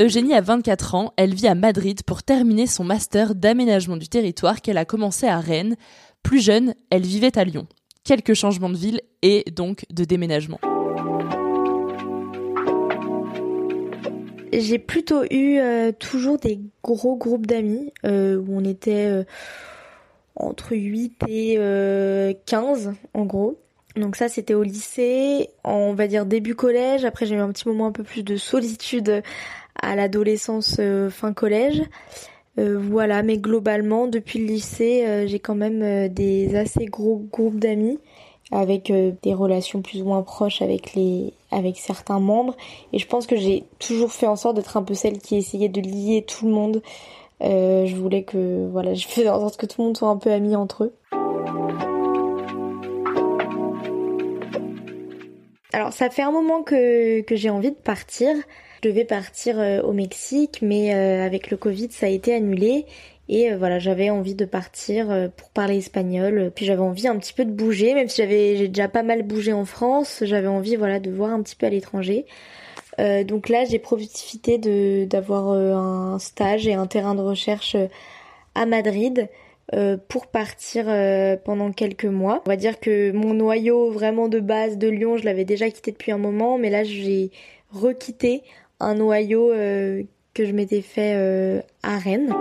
Eugénie 0.00 0.34
a 0.34 0.40
24 0.40 0.96
ans, 0.96 1.12
elle 1.16 1.34
vit 1.34 1.46
à 1.46 1.54
Madrid 1.54 2.02
pour 2.02 2.22
terminer 2.22 2.66
son 2.66 2.84
master 2.84 3.34
d'aménagement 3.34 3.96
du 3.96 4.08
territoire 4.08 4.60
qu'elle 4.60 4.76
a 4.76 4.84
commencé 4.84 5.26
à 5.26 5.38
Rennes. 5.38 5.76
Plus 6.22 6.40
jeune, 6.40 6.74
elle 6.90 7.02
vivait 7.02 7.38
à 7.38 7.44
Lyon. 7.44 7.66
Quelques 8.02 8.34
changements 8.34 8.70
de 8.70 8.76
ville 8.76 9.00
et 9.22 9.44
donc 9.54 9.86
de 9.90 10.04
déménagement. 10.04 10.58
J'ai 14.52 14.78
plutôt 14.78 15.24
eu 15.30 15.58
euh, 15.58 15.90
toujours 15.92 16.38
des 16.38 16.60
gros 16.82 17.16
groupes 17.16 17.46
d'amis 17.46 17.92
euh, 18.04 18.36
où 18.36 18.56
on 18.56 18.64
était 18.64 19.06
euh, 19.06 19.24
entre 20.36 20.74
8 20.74 21.24
et 21.28 21.54
15 22.46 22.88
euh, 22.88 22.92
en 23.14 23.24
gros. 23.24 23.58
Donc 23.96 24.16
ça 24.16 24.28
c'était 24.28 24.54
au 24.54 24.64
lycée, 24.64 25.50
on 25.62 25.94
va 25.94 26.08
dire 26.08 26.26
début 26.26 26.56
collège, 26.56 27.04
après 27.04 27.26
j'ai 27.26 27.36
eu 27.36 27.38
un 27.38 27.52
petit 27.52 27.68
moment 27.68 27.86
un 27.86 27.92
peu 27.92 28.02
plus 28.02 28.24
de 28.24 28.36
solitude 28.36 29.22
à 29.80 29.94
l'adolescence 29.94 30.76
euh, 30.80 31.10
fin 31.10 31.32
collège. 31.32 31.82
Euh, 32.58 32.78
voilà, 32.78 33.22
mais 33.22 33.38
globalement 33.38 34.06
depuis 34.06 34.40
le 34.40 34.46
lycée 34.46 35.26
j'ai 35.26 35.38
quand 35.38 35.54
même 35.54 36.08
des 36.08 36.56
assez 36.56 36.86
gros 36.86 37.24
groupes 37.30 37.58
d'amis 37.58 37.98
avec 38.52 38.92
des 38.92 39.34
relations 39.34 39.80
plus 39.82 40.02
ou 40.02 40.04
moins 40.04 40.22
proches 40.22 40.60
avec 40.60 40.94
les 40.94 41.32
avec 41.50 41.78
certains 41.78 42.20
membres 42.20 42.56
et 42.92 42.98
je 42.98 43.06
pense 43.06 43.26
que 43.26 43.36
j'ai 43.36 43.64
toujours 43.78 44.12
fait 44.12 44.26
en 44.26 44.36
sorte 44.36 44.56
d'être 44.56 44.76
un 44.76 44.82
peu 44.82 44.94
celle 44.94 45.18
qui 45.18 45.36
essayait 45.36 45.68
de 45.68 45.80
lier 45.80 46.24
tout 46.26 46.46
le 46.46 46.52
monde 46.52 46.82
euh, 47.42 47.86
je 47.86 47.96
voulais 47.96 48.22
que, 48.22 48.68
voilà, 48.70 48.94
je 48.94 49.06
faisais 49.06 49.28
en 49.28 49.40
sorte 49.40 49.56
que 49.56 49.66
tout 49.66 49.80
le 49.80 49.86
monde 49.86 49.96
soit 49.96 50.08
un 50.08 50.16
peu 50.16 50.30
amis 50.30 50.56
entre 50.56 50.84
eux. 50.84 50.94
Alors 55.72 55.92
ça 55.92 56.08
fait 56.08 56.22
un 56.22 56.30
moment 56.30 56.62
que, 56.62 57.22
que 57.22 57.34
j'ai 57.34 57.50
envie 57.50 57.72
de 57.72 57.76
partir. 57.76 58.34
Je 58.82 58.88
devais 58.88 59.04
partir 59.04 59.58
euh, 59.58 59.82
au 59.82 59.92
Mexique, 59.92 60.60
mais 60.62 60.94
euh, 60.94 61.24
avec 61.24 61.50
le 61.50 61.56
Covid, 61.56 61.88
ça 61.90 62.06
a 62.06 62.08
été 62.08 62.32
annulé. 62.34 62.86
Et 63.28 63.54
voilà, 63.54 63.78
j'avais 63.78 64.10
envie 64.10 64.34
de 64.34 64.44
partir 64.44 65.30
pour 65.34 65.48
parler 65.48 65.78
espagnol. 65.78 66.52
Puis 66.54 66.66
j'avais 66.66 66.82
envie 66.82 67.08
un 67.08 67.16
petit 67.16 67.32
peu 67.32 67.46
de 67.46 67.50
bouger, 67.50 67.94
même 67.94 68.06
si 68.06 68.20
j'avais 68.20 68.56
j'ai 68.56 68.68
déjà 68.68 68.86
pas 68.86 69.02
mal 69.02 69.22
bougé 69.22 69.54
en 69.54 69.64
France. 69.64 70.22
J'avais 70.26 70.46
envie 70.46 70.76
voilà 70.76 71.00
de 71.00 71.10
voir 71.10 71.30
un 71.30 71.42
petit 71.42 71.56
peu 71.56 71.64
à 71.64 71.70
l'étranger. 71.70 72.26
Euh, 73.00 73.24
donc 73.24 73.48
là, 73.48 73.64
j'ai 73.64 73.78
profité 73.78 74.58
de 74.58 75.04
d'avoir 75.04 75.50
euh, 75.50 75.72
un 75.74 76.18
stage 76.18 76.66
et 76.66 76.74
un 76.74 76.86
terrain 76.86 77.14
de 77.14 77.20
recherche 77.20 77.74
euh, 77.74 77.86
à 78.54 78.66
Madrid. 78.66 79.28
pour 80.08 80.26
partir 80.26 80.84
pendant 81.44 81.72
quelques 81.72 82.04
mois. 82.04 82.42
On 82.46 82.50
va 82.50 82.56
dire 82.56 82.78
que 82.78 83.12
mon 83.12 83.32
noyau 83.32 83.90
vraiment 83.90 84.28
de 84.28 84.38
base 84.38 84.76
de 84.76 84.88
Lyon, 84.88 85.16
je 85.16 85.24
l'avais 85.24 85.46
déjà 85.46 85.70
quitté 85.70 85.90
depuis 85.90 86.12
un 86.12 86.18
moment, 86.18 86.58
mais 86.58 86.68
là 86.70 86.84
j'ai 86.84 87.30
requitté 87.72 88.42
un 88.78 88.94
noyau 88.94 89.48
que 90.34 90.44
je 90.44 90.52
m'étais 90.52 90.82
fait 90.82 91.14
à 91.82 91.98
Rennes. 91.98 92.32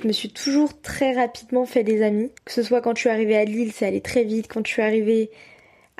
Je 0.00 0.06
me 0.06 0.12
suis 0.12 0.30
toujours 0.30 0.80
très 0.80 1.12
rapidement 1.12 1.66
fait 1.66 1.82
des 1.82 2.02
amis. 2.02 2.30
Que 2.44 2.52
ce 2.52 2.62
soit 2.62 2.80
quand 2.80 2.94
je 2.94 3.00
suis 3.00 3.10
arrivée 3.10 3.36
à 3.36 3.44
Lille, 3.44 3.72
c'est 3.74 3.86
allé 3.86 4.00
très 4.00 4.22
vite. 4.22 4.46
Quand 4.48 4.64
je 4.64 4.72
suis 4.72 4.82
arrivée 4.82 5.30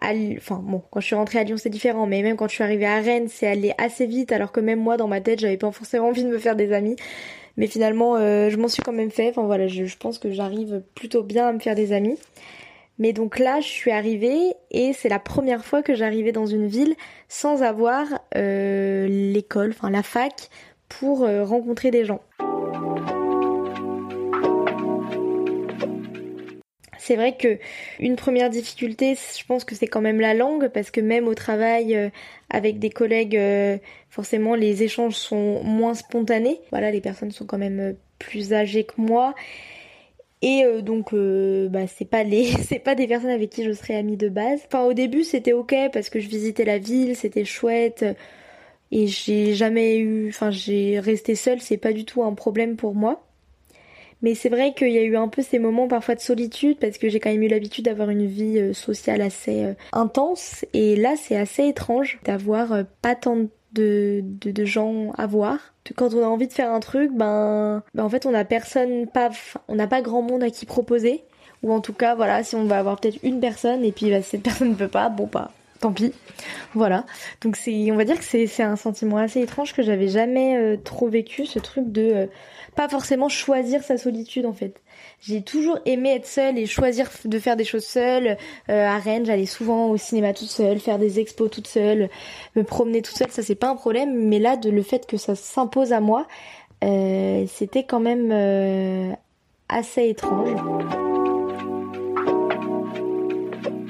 à 0.00 0.12
enfin 0.36 0.60
bon, 0.62 0.82
quand 0.90 1.00
je 1.00 1.06
suis 1.06 1.14
rentrée 1.14 1.38
à 1.38 1.44
Lyon, 1.44 1.56
c'est 1.56 1.70
différent. 1.70 2.06
Mais 2.06 2.22
même 2.22 2.36
quand 2.36 2.48
je 2.48 2.54
suis 2.54 2.64
arrivée 2.64 2.86
à 2.86 3.00
Rennes, 3.00 3.28
c'est 3.28 3.46
allé 3.46 3.72
assez 3.78 4.06
vite. 4.06 4.32
Alors 4.32 4.52
que 4.52 4.60
même 4.60 4.80
moi, 4.80 4.96
dans 4.96 5.08
ma 5.08 5.20
tête, 5.20 5.40
j'avais 5.40 5.56
pas 5.56 5.70
forcément 5.72 6.08
envie 6.08 6.24
de 6.24 6.28
me 6.28 6.38
faire 6.38 6.56
des 6.56 6.72
amis. 6.72 6.96
Mais 7.56 7.66
finalement, 7.66 8.16
euh, 8.16 8.50
je 8.50 8.56
m'en 8.56 8.68
suis 8.68 8.82
quand 8.82 8.92
même 8.92 9.10
fait. 9.10 9.30
Enfin 9.30 9.44
voilà, 9.44 9.66
je, 9.66 9.96
pense 9.96 10.18
que 10.18 10.30
j'arrive 10.30 10.82
plutôt 10.94 11.22
bien 11.22 11.48
à 11.48 11.52
me 11.52 11.58
faire 11.58 11.74
des 11.74 11.92
amis. 11.92 12.18
Mais 12.98 13.12
donc 13.12 13.38
là, 13.38 13.60
je 13.60 13.68
suis 13.68 13.90
arrivée 13.90 14.54
et 14.70 14.92
c'est 14.92 15.08
la 15.08 15.18
première 15.18 15.64
fois 15.64 15.82
que 15.82 15.94
j'arrivais 15.94 16.32
dans 16.32 16.46
une 16.46 16.66
ville 16.66 16.94
sans 17.28 17.62
avoir 17.62 18.06
euh, 18.36 19.06
l'école, 19.06 19.70
enfin 19.70 19.90
la 19.90 20.02
fac, 20.02 20.48
pour 20.88 21.24
euh, 21.24 21.44
rencontrer 21.44 21.90
des 21.90 22.04
gens. 22.04 22.20
C'est 27.06 27.14
vrai 27.14 27.36
que 27.36 27.58
une 28.00 28.16
première 28.16 28.50
difficulté, 28.50 29.14
je 29.14 29.44
pense 29.46 29.64
que 29.64 29.76
c'est 29.76 29.86
quand 29.86 30.00
même 30.00 30.20
la 30.20 30.34
langue 30.34 30.66
parce 30.74 30.90
que 30.90 31.00
même 31.00 31.28
au 31.28 31.34
travail 31.34 31.94
euh, 31.94 32.10
avec 32.50 32.80
des 32.80 32.90
collègues, 32.90 33.36
euh, 33.36 33.78
forcément 34.10 34.56
les 34.56 34.82
échanges 34.82 35.14
sont 35.14 35.62
moins 35.62 35.94
spontanés. 35.94 36.60
Voilà, 36.72 36.90
les 36.90 37.00
personnes 37.00 37.30
sont 37.30 37.46
quand 37.46 37.58
même 37.58 37.78
euh, 37.78 37.92
plus 38.18 38.52
âgées 38.52 38.82
que 38.82 39.00
moi. 39.00 39.36
Et 40.42 40.64
donc 40.82 41.14
bah 41.14 41.86
c'est 41.86 42.04
pas 42.04 42.22
les 42.24 42.46
c'est 42.68 42.78
pas 42.78 42.94
des 42.94 43.06
personnes 43.06 43.30
avec 43.30 43.50
qui 43.50 43.64
je 43.64 43.72
serais 43.72 43.94
amie 43.96 44.16
de 44.16 44.28
base. 44.28 44.60
Enfin 44.66 44.84
au 44.84 44.92
début 44.92 45.24
c'était 45.24 45.52
OK 45.52 45.74
parce 45.92 46.10
que 46.10 46.20
je 46.20 46.28
visitais 46.28 46.64
la 46.64 46.78
ville, 46.78 47.16
c'était 47.16 47.44
chouette 47.44 48.04
et 48.92 49.06
j'ai 49.06 49.54
jamais 49.54 49.98
eu 49.98 50.28
enfin 50.28 50.50
j'ai 50.50 51.00
resté 51.00 51.34
seule, 51.36 51.60
c'est 51.60 51.78
pas 51.78 51.92
du 51.92 52.04
tout 52.04 52.22
un 52.24 52.34
problème 52.34 52.76
pour 52.76 52.94
moi. 52.94 53.25
Mais 54.26 54.34
c'est 54.34 54.48
vrai 54.48 54.74
qu'il 54.74 54.90
y 54.90 54.98
a 54.98 55.04
eu 55.04 55.16
un 55.16 55.28
peu 55.28 55.40
ces 55.40 55.60
moments 55.60 55.86
parfois 55.86 56.16
de 56.16 56.20
solitude 56.20 56.78
parce 56.80 56.98
que 56.98 57.08
j'ai 57.08 57.20
quand 57.20 57.30
même 57.30 57.44
eu 57.44 57.46
l'habitude 57.46 57.84
d'avoir 57.84 58.10
une 58.10 58.26
vie 58.26 58.58
euh, 58.58 58.72
sociale 58.72 59.22
assez 59.22 59.62
euh, 59.62 59.74
intense. 59.92 60.64
Et 60.72 60.96
là, 60.96 61.14
c'est 61.16 61.36
assez 61.36 61.68
étrange 61.68 62.18
d'avoir 62.24 62.72
euh, 62.72 62.82
pas 63.02 63.14
tant 63.14 63.46
de, 63.72 64.24
gens 64.64 65.12
à 65.16 65.28
voir. 65.28 65.58
Quand 65.94 66.12
on 66.12 66.24
a 66.24 66.26
envie 66.26 66.48
de 66.48 66.52
faire 66.52 66.72
un 66.72 66.80
truc, 66.80 67.12
ben, 67.14 67.84
ben 67.94 68.02
en 68.02 68.08
fait, 68.08 68.26
on 68.26 68.34
a 68.34 68.44
personne, 68.44 69.06
pas, 69.06 69.30
on 69.68 69.76
n'a 69.76 69.86
pas 69.86 70.02
grand 70.02 70.22
monde 70.22 70.42
à 70.42 70.50
qui 70.50 70.66
proposer. 70.66 71.22
Ou 71.62 71.72
en 71.72 71.80
tout 71.80 71.92
cas, 71.92 72.16
voilà, 72.16 72.42
si 72.42 72.56
on 72.56 72.64
va 72.64 72.80
avoir 72.80 72.98
peut-être 72.98 73.20
une 73.22 73.38
personne 73.38 73.84
et 73.84 73.92
puis 73.92 74.10
bah, 74.10 74.22
cette 74.22 74.42
personne 74.42 74.70
ne 74.70 74.74
peut 74.74 74.88
pas, 74.88 75.08
bon 75.08 75.28
pas. 75.28 75.38
Bah, 75.38 75.50
tant 75.78 75.92
pis. 75.92 76.12
Voilà. 76.74 77.04
Donc 77.42 77.54
c'est, 77.54 77.92
on 77.92 77.96
va 77.96 78.04
dire 78.04 78.18
que 78.18 78.24
c'est, 78.24 78.62
un 78.64 78.74
sentiment 78.74 79.18
assez 79.18 79.40
étrange 79.40 79.72
que 79.72 79.84
j'avais 79.84 80.08
jamais 80.08 80.80
trop 80.82 81.06
vécu, 81.06 81.46
ce 81.46 81.60
truc 81.60 81.92
de 81.92 82.28
pas 82.76 82.88
forcément 82.88 83.28
choisir 83.28 83.82
sa 83.82 83.96
solitude 83.96 84.46
en 84.46 84.52
fait. 84.52 84.80
J'ai 85.20 85.42
toujours 85.42 85.78
aimé 85.86 86.10
être 86.10 86.26
seule 86.26 86.58
et 86.58 86.66
choisir 86.66 87.10
de 87.24 87.38
faire 87.38 87.56
des 87.56 87.64
choses 87.64 87.86
seule. 87.86 88.36
Euh, 88.68 88.86
à 88.86 88.98
Rennes, 88.98 89.24
j'allais 89.24 89.46
souvent 89.46 89.88
au 89.88 89.96
cinéma 89.96 90.34
toute 90.34 90.48
seule, 90.48 90.78
faire 90.78 90.98
des 90.98 91.18
expos 91.18 91.50
toute 91.50 91.66
seule, 91.66 92.10
me 92.54 92.62
promener 92.62 93.02
toute 93.02 93.16
seule, 93.16 93.30
ça 93.30 93.42
c'est 93.42 93.54
pas 93.54 93.70
un 93.70 93.76
problème. 93.76 94.28
Mais 94.28 94.38
là, 94.38 94.56
de 94.56 94.70
le 94.70 94.82
fait 94.82 95.06
que 95.06 95.16
ça 95.16 95.34
s'impose 95.34 95.92
à 95.92 96.00
moi, 96.00 96.26
euh, 96.84 97.46
c'était 97.48 97.84
quand 97.84 98.00
même 98.00 98.30
euh, 98.30 99.10
assez 99.70 100.08
étrange. 100.08 100.50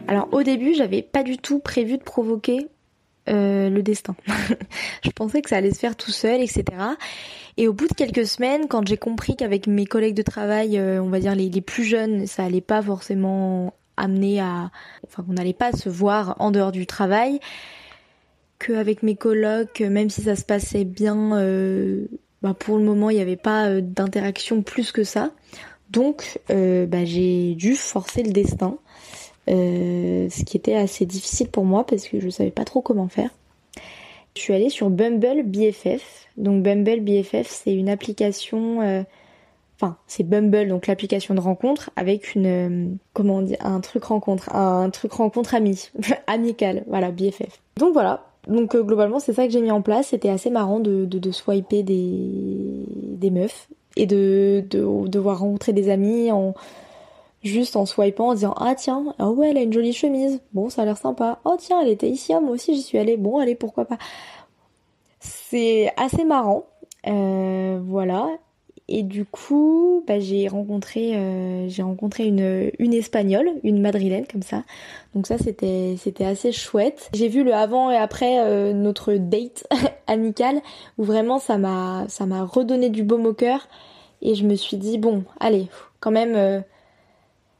Alors 0.09 0.29
au 0.31 0.45
début, 0.45 0.75
j'avais 0.75 1.03
pas 1.03 1.25
du 1.25 1.39
tout 1.39 1.59
prévu 1.59 1.99
de 1.99 2.05
provoquer 2.05 2.69
le 3.29 3.81
destin. 3.81 4.15
je 5.05 5.11
pensais 5.11 5.43
que 5.43 5.51
ça 5.51 5.57
allait 5.57 5.73
se 5.73 5.79
faire 5.79 5.97
tout 5.97 6.11
seul, 6.11 6.41
etc. 6.41 6.65
Et 7.59 7.69
au 7.69 7.73
bout 7.73 7.89
de 7.89 7.95
quelques 7.95 8.27
semaines, 8.27 8.69
quand 8.69 8.87
j'ai 8.87 8.99
compris 8.99 9.35
qu'avec 9.35 9.67
mes 9.67 9.87
collègues 9.87 10.15
de 10.15 10.23
travail, 10.23 10.79
euh, 10.79 11.03
on 11.03 11.09
va 11.09 11.21
dire 11.21 11.35
les, 11.35 11.49
plus 11.63 11.85
jeunes, 11.85 12.27
ça 12.27 12.45
allait 12.45 12.61
pas 12.61 12.83
forcément 12.83 13.73
amener 13.97 14.41
à, 14.41 14.71
enfin 15.07 15.23
qu'on 15.23 15.33
n'allait 15.33 15.55
pas 15.55 15.73
se 15.73 15.89
voir 15.89 16.37
en 16.39 16.51
dehors 16.51 16.71
du 16.71 16.87
travail, 16.87 17.41
qu'avec 18.59 19.03
mes 19.03 19.17
colocs, 19.17 19.81
même 19.81 20.11
si 20.11 20.23
ça 20.23 20.37
se 20.37 20.45
passait 20.45 20.85
bien, 20.85 21.39
euh, 21.39 22.07
bah 22.43 22.53
pour 22.53 22.77
le 22.77 22.85
moment 22.85 23.09
il 23.09 23.17
n'y 23.17 23.23
avait 23.23 23.37
pas 23.37 23.69
euh, 23.69 23.81
d'interaction 23.81 24.63
plus 24.63 24.93
que 24.93 25.03
ça. 25.03 25.31
Donc 25.89 26.41
bah, 26.49 27.05
j'ai 27.05 27.55
dû 27.55 27.75
forcer 27.75 28.23
le 28.23 28.33
destin, 28.33 28.77
ce 29.49 30.45
qui 30.45 30.57
était 30.57 30.75
assez 30.75 31.07
difficile 31.07 31.49
pour 31.49 31.65
moi 31.65 31.85
parce 31.87 32.09
que 32.09 32.21
je 32.21 32.29
savais 32.29 32.51
pas 32.51 32.65
trop 32.65 32.81
comment 32.81 33.09
faire. 33.09 33.31
Je 34.37 34.43
suis 34.43 34.53
allée 34.53 34.69
sur 34.69 34.91
Bumble 34.91 35.43
BFF. 35.45 36.29
Donc 36.37 36.63
Bumble 36.63 37.01
BFF, 37.01 37.49
c'est 37.49 37.75
une 37.75 37.89
application, 37.89 38.83
euh, 38.83 39.03
enfin 39.77 39.97
c'est 40.07 40.25
Bumble, 40.25 40.69
donc 40.69 40.87
l'application 40.87 41.35
de 41.35 41.41
rencontre 41.41 41.91
avec 41.97 42.35
une, 42.35 42.47
euh, 42.47 42.87
comment 43.15 43.37
on 43.37 43.47
un 43.61 43.81
truc 43.81 44.05
rencontre, 44.05 44.55
un, 44.55 44.91
truc 44.91 45.15
rencontre 45.15 45.55
ami, 45.55 45.89
amical, 46.27 46.85
voilà 46.87 47.11
BFF. 47.11 47.61
Donc 47.79 47.95
voilà. 47.95 48.27
Donc 48.47 48.75
euh, 48.75 48.83
globalement 48.83 49.19
c'est 49.19 49.33
ça 49.33 49.47
que 49.47 49.53
j'ai 49.53 49.63
mis 49.63 49.71
en 49.71 49.81
place. 49.81 50.09
C'était 50.09 50.29
assez 50.29 50.51
marrant 50.51 50.81
de, 50.81 51.07
de, 51.07 51.19
de 51.19 51.31
swiper 51.31 51.83
des, 51.83 53.31
meufs 53.31 53.69
et 53.97 54.05
de, 54.05 54.63
de 54.69 55.09
devoir 55.09 55.39
rencontrer 55.39 55.73
des 55.73 55.89
amis 55.89 56.31
en 56.31 56.55
juste 57.47 57.77
en 57.77 57.87
swipant 57.87 58.29
en 58.29 58.35
disant 58.35 58.55
ah 58.59 58.75
tiens 58.75 59.15
ah 59.19 59.31
ouais 59.31 59.51
elle 59.51 59.59
a 59.59 59.63
une 59.63 59.73
jolie 59.73 59.93
chemise. 59.93 60.41
Bon 60.53 60.69
ça 60.69 60.83
a 60.83 60.85
l'air 60.85 60.99
sympa. 60.99 61.41
Oh 61.45 61.57
tiens 61.59 61.81
elle 61.81 61.89
était 61.89 62.11
ici 62.11 62.33
ah, 62.33 62.41
moi 62.41 62.51
aussi 62.51 62.75
j'y 62.75 62.83
suis 62.83 62.99
allée. 62.99 63.17
Bon 63.17 63.39
allez 63.39 63.55
pourquoi 63.55 63.85
pas 63.85 63.99
c'est 65.49 65.93
assez 65.97 66.25
marrant. 66.25 66.67
Euh, 67.07 67.79
voilà. 67.83 68.29
Et 68.89 69.03
du 69.03 69.25
coup 69.25 70.05
bah, 70.07 70.21
j'ai 70.21 70.47
rencontré 70.47 71.13
euh, 71.17 71.69
rencontré 71.81 72.27
une 72.29 72.95
espagnole 72.95 73.51
une 73.65 73.81
madrilène 73.81 74.27
comme 74.27 74.43
ça. 74.43 74.63
Donc 75.15 75.27
ça 75.27 75.39
c'était 75.39 75.97
c'était 75.99 76.25
assez 76.25 76.53
chouette. 76.53 77.11
J'ai 77.13 77.29
vu 77.29 77.43
le 77.43 77.53
avant 77.53 77.91
et 77.91 77.97
après 77.97 78.39
euh, 78.39 78.73
notre 78.73 79.15
date 79.15 79.67
amicale 80.07 80.61
où 80.99 81.05
vraiment 81.05 81.39
ça 81.41 81.59
m'a 81.59 82.05
ça 82.09 82.27
m'a 82.27 82.45
redonné 82.45 82.89
du 82.91 83.03
baume 83.03 83.27
au 83.27 83.35
cœur. 83.35 83.69
Et 84.23 84.35
je 84.35 84.45
me 84.45 84.55
suis 84.55 84.77
dit 84.77 84.99
bon 84.99 85.25
allez 85.41 85.67
quand 85.99 86.13
même 86.13 86.63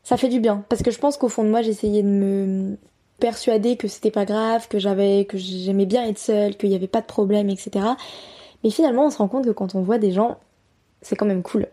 ça 0.07 0.17
fait 0.17 0.29
du 0.29 0.39
bien 0.39 0.65
parce 0.69 0.83
que 0.85 0.93
je 0.93 1.01
pense 1.01 1.17
qu'au 1.17 1.29
fond 1.29 1.43
de 1.43 1.49
moi 1.49 1.63
j'essayais 1.63 2.05
de 2.05 2.09
me 2.09 2.77
persuader 3.19 3.77
que 3.77 3.89
c'était 3.89 4.13
pas 4.13 4.25
grave, 4.25 4.69
que 4.69 4.79
j'avais, 4.79 5.25
que 5.25 5.37
j'aimais 5.37 5.85
bien 5.85 6.07
être 6.07 6.21
seule, 6.21 6.57
qu'il 6.57 6.69
n'y 6.69 6.77
avait 6.77 6.87
pas 6.87 7.01
de 7.01 7.07
problème, 7.07 7.51
etc. 7.51 7.85
Mais 8.63 8.71
finalement 8.71 9.07
on 9.07 9.11
se 9.11 9.19
rend 9.19 9.27
compte 9.27 9.47
que 9.47 9.51
quand 9.51 9.75
on 9.75 9.83
voit 9.83 9.99
des 9.99 10.13
gens, 10.13 10.39
c'est 11.03 11.17
quand 11.17 11.27
même 11.27 11.43
cool. 11.43 11.67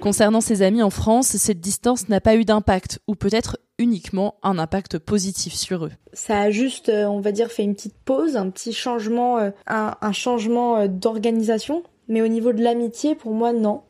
Concernant 0.00 0.40
ses 0.40 0.62
amis 0.62 0.82
en 0.82 0.90
France, 0.90 1.28
cette 1.28 1.60
distance 1.60 2.08
n'a 2.08 2.20
pas 2.20 2.34
eu 2.34 2.44
d'impact, 2.44 2.98
ou 3.06 3.14
peut-être 3.14 3.58
uniquement 3.78 4.34
un 4.42 4.58
impact 4.58 4.98
positif 4.98 5.54
sur 5.54 5.86
eux. 5.86 5.92
Ça 6.12 6.40
a 6.40 6.50
juste, 6.50 6.88
euh, 6.88 7.06
on 7.06 7.20
va 7.20 7.30
dire, 7.32 7.50
fait 7.50 7.62
une 7.62 7.74
petite 7.74 7.96
pause, 8.04 8.36
un 8.36 8.50
petit 8.50 8.72
changement, 8.72 9.38
euh, 9.38 9.50
un 9.66 10.12
changement 10.12 10.78
euh, 10.78 10.88
d'organisation 10.88 11.84
mais 12.08 12.22
au 12.22 12.28
niveau 12.28 12.52
de 12.52 12.62
l'amitié, 12.62 13.14
pour 13.14 13.32
moi, 13.32 13.52
non. 13.52 13.82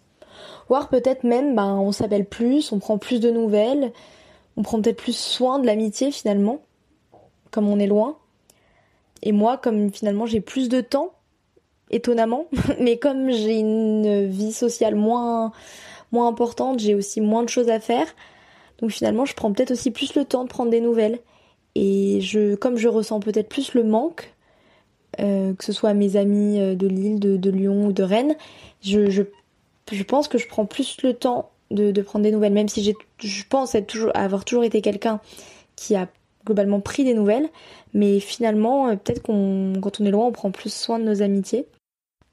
Voire 0.68 0.88
peut-être 0.88 1.24
même, 1.24 1.54
ben, 1.54 1.76
on 1.76 1.92
s'appelle 1.92 2.24
plus, 2.24 2.72
on 2.72 2.78
prend 2.78 2.98
plus 2.98 3.20
de 3.20 3.30
nouvelles, 3.30 3.92
on 4.56 4.62
prend 4.62 4.80
peut-être 4.80 5.02
plus 5.02 5.16
soin 5.16 5.58
de 5.58 5.66
l'amitié 5.66 6.10
finalement, 6.10 6.60
comme 7.50 7.68
on 7.68 7.78
est 7.78 7.86
loin. 7.86 8.16
Et 9.22 9.32
moi, 9.32 9.56
comme 9.56 9.92
finalement 9.92 10.26
j'ai 10.26 10.40
plus 10.40 10.68
de 10.68 10.80
temps, 10.80 11.12
étonnamment, 11.90 12.46
mais 12.80 12.98
comme 12.98 13.30
j'ai 13.30 13.58
une 13.58 14.26
vie 14.26 14.52
sociale 14.52 14.94
moins, 14.94 15.52
moins 16.12 16.28
importante, 16.28 16.78
j'ai 16.78 16.94
aussi 16.94 17.20
moins 17.20 17.42
de 17.42 17.48
choses 17.48 17.68
à 17.68 17.80
faire. 17.80 18.06
Donc 18.78 18.90
finalement, 18.90 19.24
je 19.24 19.34
prends 19.34 19.52
peut-être 19.52 19.70
aussi 19.70 19.90
plus 19.90 20.14
le 20.14 20.24
temps 20.24 20.44
de 20.44 20.48
prendre 20.48 20.70
des 20.70 20.80
nouvelles. 20.80 21.20
Et 21.74 22.20
je, 22.20 22.54
comme 22.54 22.76
je 22.76 22.88
ressens 22.88 23.20
peut-être 23.20 23.48
plus 23.48 23.74
le 23.74 23.82
manque, 23.82 24.33
euh, 25.20 25.54
que 25.54 25.64
ce 25.64 25.72
soit 25.72 25.94
mes 25.94 26.16
amis 26.16 26.60
euh, 26.60 26.74
de 26.74 26.86
Lille, 26.86 27.20
de, 27.20 27.50
Lyon 27.50 27.86
ou 27.86 27.92
de 27.92 28.02
Rennes, 28.02 28.34
je, 28.82 29.22
pense 30.06 30.28
que 30.28 30.38
je 30.38 30.46
prends 30.48 30.66
plus 30.66 30.96
le 31.02 31.14
temps 31.14 31.50
de, 31.70 31.90
prendre 32.02 32.22
des 32.22 32.32
nouvelles, 32.32 32.52
même 32.52 32.68
si 32.68 32.94
je 33.18 33.44
pense 33.48 33.74
être 33.74 33.86
toujours, 33.86 34.10
avoir 34.14 34.44
toujours 34.44 34.64
été 34.64 34.80
quelqu'un 34.80 35.20
qui 35.76 35.96
a 35.96 36.08
globalement 36.46 36.80
pris 36.80 37.04
des 37.04 37.14
nouvelles, 37.14 37.48
mais 37.94 38.20
finalement, 38.20 38.88
euh, 38.88 38.96
peut-être 38.96 39.22
qu'on, 39.22 39.72
quand 39.80 40.00
on 40.00 40.04
est 40.04 40.10
loin, 40.10 40.26
on 40.26 40.32
prend 40.32 40.50
plus 40.50 40.72
soin 40.72 40.98
de 40.98 41.04
nos 41.04 41.22
amitiés. 41.22 41.66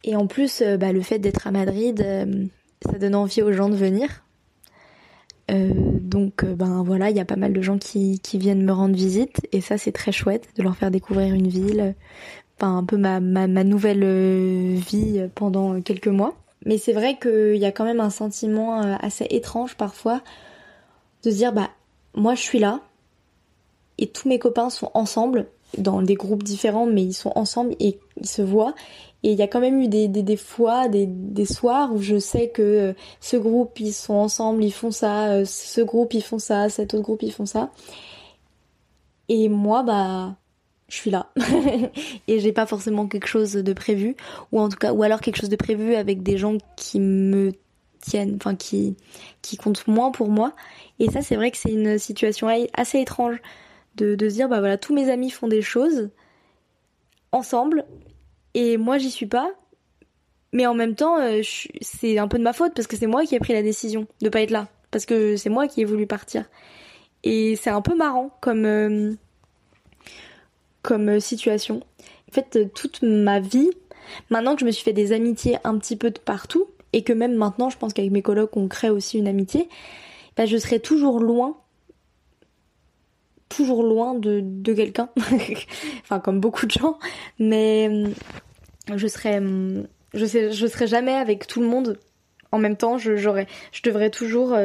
Et 0.03 0.15
en 0.15 0.27
plus, 0.27 0.63
bah, 0.79 0.91
le 0.91 1.01
fait 1.01 1.19
d'être 1.19 1.45
à 1.45 1.51
Madrid, 1.51 2.03
ça 2.83 2.97
donne 2.97 3.13
envie 3.13 3.43
aux 3.43 3.53
gens 3.53 3.69
de 3.69 3.75
venir. 3.75 4.23
donc 5.47 6.43
ben 6.43 6.81
voilà, 6.81 7.11
il 7.11 7.15
y 7.15 7.19
a 7.19 7.25
pas 7.25 7.35
mal 7.35 7.53
de 7.53 7.61
gens 7.61 7.77
qui 7.77 8.19
viennent 8.33 8.63
me 8.63 8.71
rendre 8.71 8.95
visite 8.95 9.41
et 9.51 9.61
ça 9.61 9.77
c'est 9.77 9.91
très 9.91 10.11
chouette 10.11 10.47
de 10.57 10.63
leur 10.63 10.75
faire 10.75 10.89
découvrir 10.89 11.35
une 11.35 11.49
ville, 11.49 11.93
enfin 12.61 12.77
un 12.77 12.83
peu 12.83 12.97
ma, 12.97 13.19
ma, 13.19 13.47
ma 13.47 13.63
nouvelle 13.63 14.03
euh, 14.03 14.75
vie 14.77 15.27
pendant 15.33 15.81
quelques 15.81 16.07
mois. 16.07 16.35
Mais 16.65 16.77
c'est 16.77 16.93
vrai 16.93 17.17
qu'il 17.19 17.57
y 17.57 17.65
a 17.65 17.71
quand 17.71 17.85
même 17.85 17.99
un 17.99 18.11
sentiment 18.11 18.83
euh, 18.83 18.95
assez 18.99 19.25
étrange 19.31 19.75
parfois 19.75 20.21
de 21.23 21.31
se 21.31 21.35
dire 21.35 21.53
bah 21.53 21.69
moi 22.15 22.35
je 22.35 22.41
suis 22.41 22.59
là 22.59 22.81
et 23.97 24.07
tous 24.07 24.27
mes 24.27 24.39
copains 24.39 24.69
sont 24.69 24.91
ensemble 24.93 25.47
dans 25.77 26.01
des 26.01 26.15
groupes 26.15 26.43
différents 26.43 26.85
mais 26.85 27.03
ils 27.03 27.13
sont 27.13 27.31
ensemble 27.35 27.75
et 27.79 27.99
ils 28.19 28.27
se 28.27 28.41
voient 28.41 28.75
et 29.23 29.31
il 29.31 29.37
y 29.37 29.43
a 29.43 29.47
quand 29.47 29.59
même 29.59 29.79
eu 29.79 29.87
des, 29.87 30.07
des, 30.07 30.23
des 30.23 30.35
fois, 30.35 30.87
des, 30.87 31.05
des 31.05 31.45
soirs 31.45 31.93
où 31.93 32.01
je 32.01 32.17
sais 32.17 32.49
que 32.49 32.61
euh, 32.61 32.93
ce 33.19 33.37
groupe 33.37 33.79
ils 33.79 33.93
sont 33.93 34.15
ensemble, 34.15 34.63
ils 34.63 34.73
font 34.73 34.89
ça, 34.89 35.45
ce 35.45 35.81
groupe 35.81 36.13
ils 36.15 36.23
font 36.23 36.39
ça, 36.39 36.69
cet 36.69 36.95
autre 36.95 37.03
groupe 37.03 37.21
ils 37.23 37.31
font 37.31 37.45
ça. 37.45 37.71
Et 39.29 39.47
moi 39.47 39.83
bah 39.83 40.35
je 40.91 40.97
suis 40.97 41.09
là. 41.09 41.31
Et 42.27 42.39
j'ai 42.39 42.51
pas 42.51 42.65
forcément 42.65 43.07
quelque 43.07 43.27
chose 43.27 43.53
de 43.53 43.73
prévu 43.73 44.15
ou 44.51 44.59
en 44.59 44.67
tout 44.67 44.77
cas 44.77 44.91
ou 44.91 45.03
alors 45.03 45.21
quelque 45.21 45.37
chose 45.37 45.49
de 45.49 45.55
prévu 45.55 45.95
avec 45.95 46.21
des 46.21 46.37
gens 46.37 46.57
qui 46.75 46.99
me 46.99 47.53
tiennent 48.01 48.35
enfin 48.35 48.55
qui 48.55 48.97
qui 49.41 49.55
comptent 49.55 49.87
moins 49.87 50.11
pour 50.11 50.29
moi. 50.29 50.53
Et 50.99 51.09
ça 51.09 51.21
c'est 51.21 51.35
vrai 51.35 51.49
que 51.49 51.57
c'est 51.57 51.71
une 51.71 51.97
situation 51.97 52.49
assez 52.73 52.99
étrange 52.99 53.37
de, 53.95 54.15
de 54.15 54.29
se 54.29 54.35
dire 54.35 54.49
bah 54.49 54.59
voilà 54.59 54.77
tous 54.77 54.93
mes 54.93 55.09
amis 55.09 55.29
font 55.29 55.47
des 55.47 55.61
choses 55.61 56.09
ensemble 57.31 57.85
et 58.53 58.75
moi 58.75 58.97
j'y 58.97 59.11
suis 59.11 59.25
pas 59.25 59.49
mais 60.51 60.65
en 60.65 60.73
même 60.73 60.95
temps 60.95 61.19
euh, 61.19 61.41
c'est 61.79 62.17
un 62.17 62.27
peu 62.27 62.37
de 62.37 62.43
ma 62.43 62.53
faute 62.53 62.73
parce 62.75 62.87
que 62.87 62.97
c'est 62.97 63.07
moi 63.07 63.23
qui 63.25 63.35
ai 63.35 63.39
pris 63.39 63.53
la 63.53 63.63
décision 63.63 64.07
de 64.21 64.27
pas 64.27 64.41
être 64.41 64.51
là 64.51 64.67
parce 64.91 65.05
que 65.05 65.37
c'est 65.37 65.49
moi 65.49 65.67
qui 65.67 65.81
ai 65.81 65.85
voulu 65.85 66.05
partir. 66.05 66.43
Et 67.23 67.55
c'est 67.55 67.69
un 67.69 67.81
peu 67.81 67.95
marrant 67.95 68.35
comme 68.41 68.65
euh, 68.65 69.13
comme 70.81 71.09
euh, 71.09 71.19
situation. 71.19 71.81
En 72.29 72.33
fait, 72.33 72.55
euh, 72.55 72.65
toute 72.73 73.01
ma 73.01 73.39
vie, 73.39 73.69
maintenant 74.29 74.55
que 74.55 74.61
je 74.61 74.65
me 74.65 74.71
suis 74.71 74.83
fait 74.83 74.93
des 74.93 75.11
amitiés 75.11 75.57
un 75.63 75.77
petit 75.77 75.95
peu 75.95 76.11
de 76.11 76.19
partout, 76.19 76.67
et 76.93 77.03
que 77.03 77.13
même 77.13 77.35
maintenant, 77.35 77.69
je 77.69 77.77
pense 77.77 77.93
qu'avec 77.93 78.11
mes 78.11 78.21
colocs, 78.21 78.55
on 78.57 78.67
crée 78.67 78.89
aussi 78.89 79.17
une 79.17 79.27
amitié, 79.27 79.69
bah, 80.35 80.45
je 80.45 80.57
serai 80.57 80.79
toujours 80.79 81.19
loin, 81.19 81.57
toujours 83.49 83.83
loin 83.83 84.15
de, 84.15 84.41
de 84.43 84.73
quelqu'un, 84.73 85.09
enfin 86.03 86.19
comme 86.19 86.39
beaucoup 86.39 86.65
de 86.65 86.71
gens, 86.71 86.97
mais 87.39 87.89
euh, 87.89 88.09
je 88.95 89.07
serai, 89.07 89.39
je 90.13 90.25
sais, 90.25 90.51
je 90.51 90.67
serai 90.67 90.87
jamais 90.87 91.13
avec 91.13 91.47
tout 91.47 91.61
le 91.61 91.67
monde 91.67 91.99
en 92.51 92.57
même 92.57 92.75
temps. 92.75 92.97
Je, 92.97 93.15
je 93.15 93.81
devrais 93.83 94.09
toujours 94.09 94.57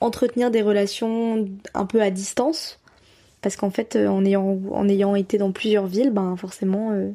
entretenir 0.00 0.50
des 0.50 0.62
relations 0.62 1.46
un 1.74 1.84
peu 1.84 2.00
à 2.00 2.10
distance 2.10 2.81
parce 3.42 3.56
qu'en 3.56 3.70
fait, 3.70 3.96
euh, 3.96 4.06
en 4.06 4.24
ayant, 4.24 4.58
en 4.70 4.88
ayant 4.88 5.14
été 5.16 5.36
dans 5.36 5.52
plusieurs 5.52 5.86
villes, 5.86 6.10
ben 6.10 6.36
forcément, 6.36 6.92
euh, 6.92 7.10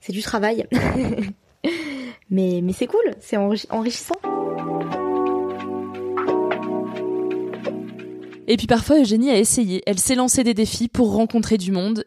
c'est 0.00 0.12
du 0.12 0.22
travail. 0.22 0.66
mais 2.30 2.60
mais 2.62 2.72
c'est 2.72 2.86
cool, 2.86 3.14
c'est 3.20 3.36
enrichissant. 3.36 4.14
Et 8.46 8.56
puis 8.56 8.66
parfois, 8.66 9.00
Eugénie 9.00 9.30
a 9.30 9.38
essayé. 9.38 9.82
Elle 9.86 9.98
s'est 9.98 10.14
lancée 10.14 10.44
des 10.44 10.54
défis 10.54 10.88
pour 10.88 11.12
rencontrer 11.14 11.58
du 11.58 11.72
monde. 11.72 12.04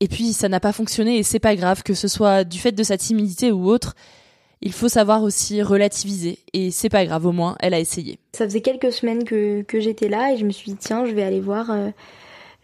Et 0.00 0.08
puis 0.08 0.32
ça 0.32 0.48
n'a 0.48 0.60
pas 0.60 0.72
fonctionné 0.72 1.18
et 1.18 1.22
c'est 1.22 1.38
pas 1.38 1.56
grave, 1.56 1.82
que 1.82 1.94
ce 1.94 2.06
soit 2.06 2.44
du 2.44 2.58
fait 2.58 2.72
de 2.72 2.82
sa 2.82 2.98
timidité 2.98 3.50
ou 3.50 3.66
autre. 3.68 3.94
Il 4.60 4.72
faut 4.72 4.88
savoir 4.88 5.22
aussi 5.22 5.62
relativiser 5.62 6.38
et 6.52 6.70
c'est 6.70 6.88
pas 6.88 7.04
grave, 7.06 7.24
au 7.26 7.32
moins 7.32 7.56
elle 7.60 7.72
a 7.72 7.80
essayé. 7.80 8.18
Ça 8.32 8.44
faisait 8.44 8.60
quelques 8.60 8.92
semaines 8.92 9.24
que, 9.24 9.62
que 9.62 9.80
j'étais 9.80 10.08
là 10.08 10.32
et 10.32 10.36
je 10.36 10.44
me 10.44 10.50
suis 10.50 10.72
dit 10.72 10.78
tiens, 10.78 11.06
je 11.06 11.12
vais 11.12 11.22
aller 11.22 11.40
voir 11.40 11.70
euh, 11.70 11.90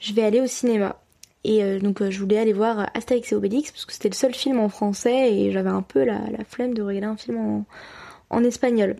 je 0.02 0.12
vais 0.12 0.24
aller 0.24 0.40
au 0.40 0.46
cinéma. 0.46 0.96
Et 1.44 1.62
euh, 1.64 1.78
donc 1.78 2.02
euh, 2.02 2.10
je 2.10 2.20
voulais 2.20 2.38
aller 2.38 2.52
voir 2.52 2.90
Astérix 2.94 3.32
et 3.32 3.34
Obélix 3.34 3.70
parce 3.70 3.84
que 3.84 3.92
c'était 3.92 4.08
le 4.08 4.14
seul 4.14 4.34
film 4.34 4.60
en 4.60 4.68
français 4.68 5.32
et 5.32 5.50
j'avais 5.52 5.70
un 5.70 5.82
peu 5.82 6.04
la, 6.04 6.20
flemme 6.48 6.74
de 6.74 6.82
regarder 6.82 7.06
un 7.06 7.16
film 7.16 7.64
en, 8.30 8.44
espagnol. 8.44 8.96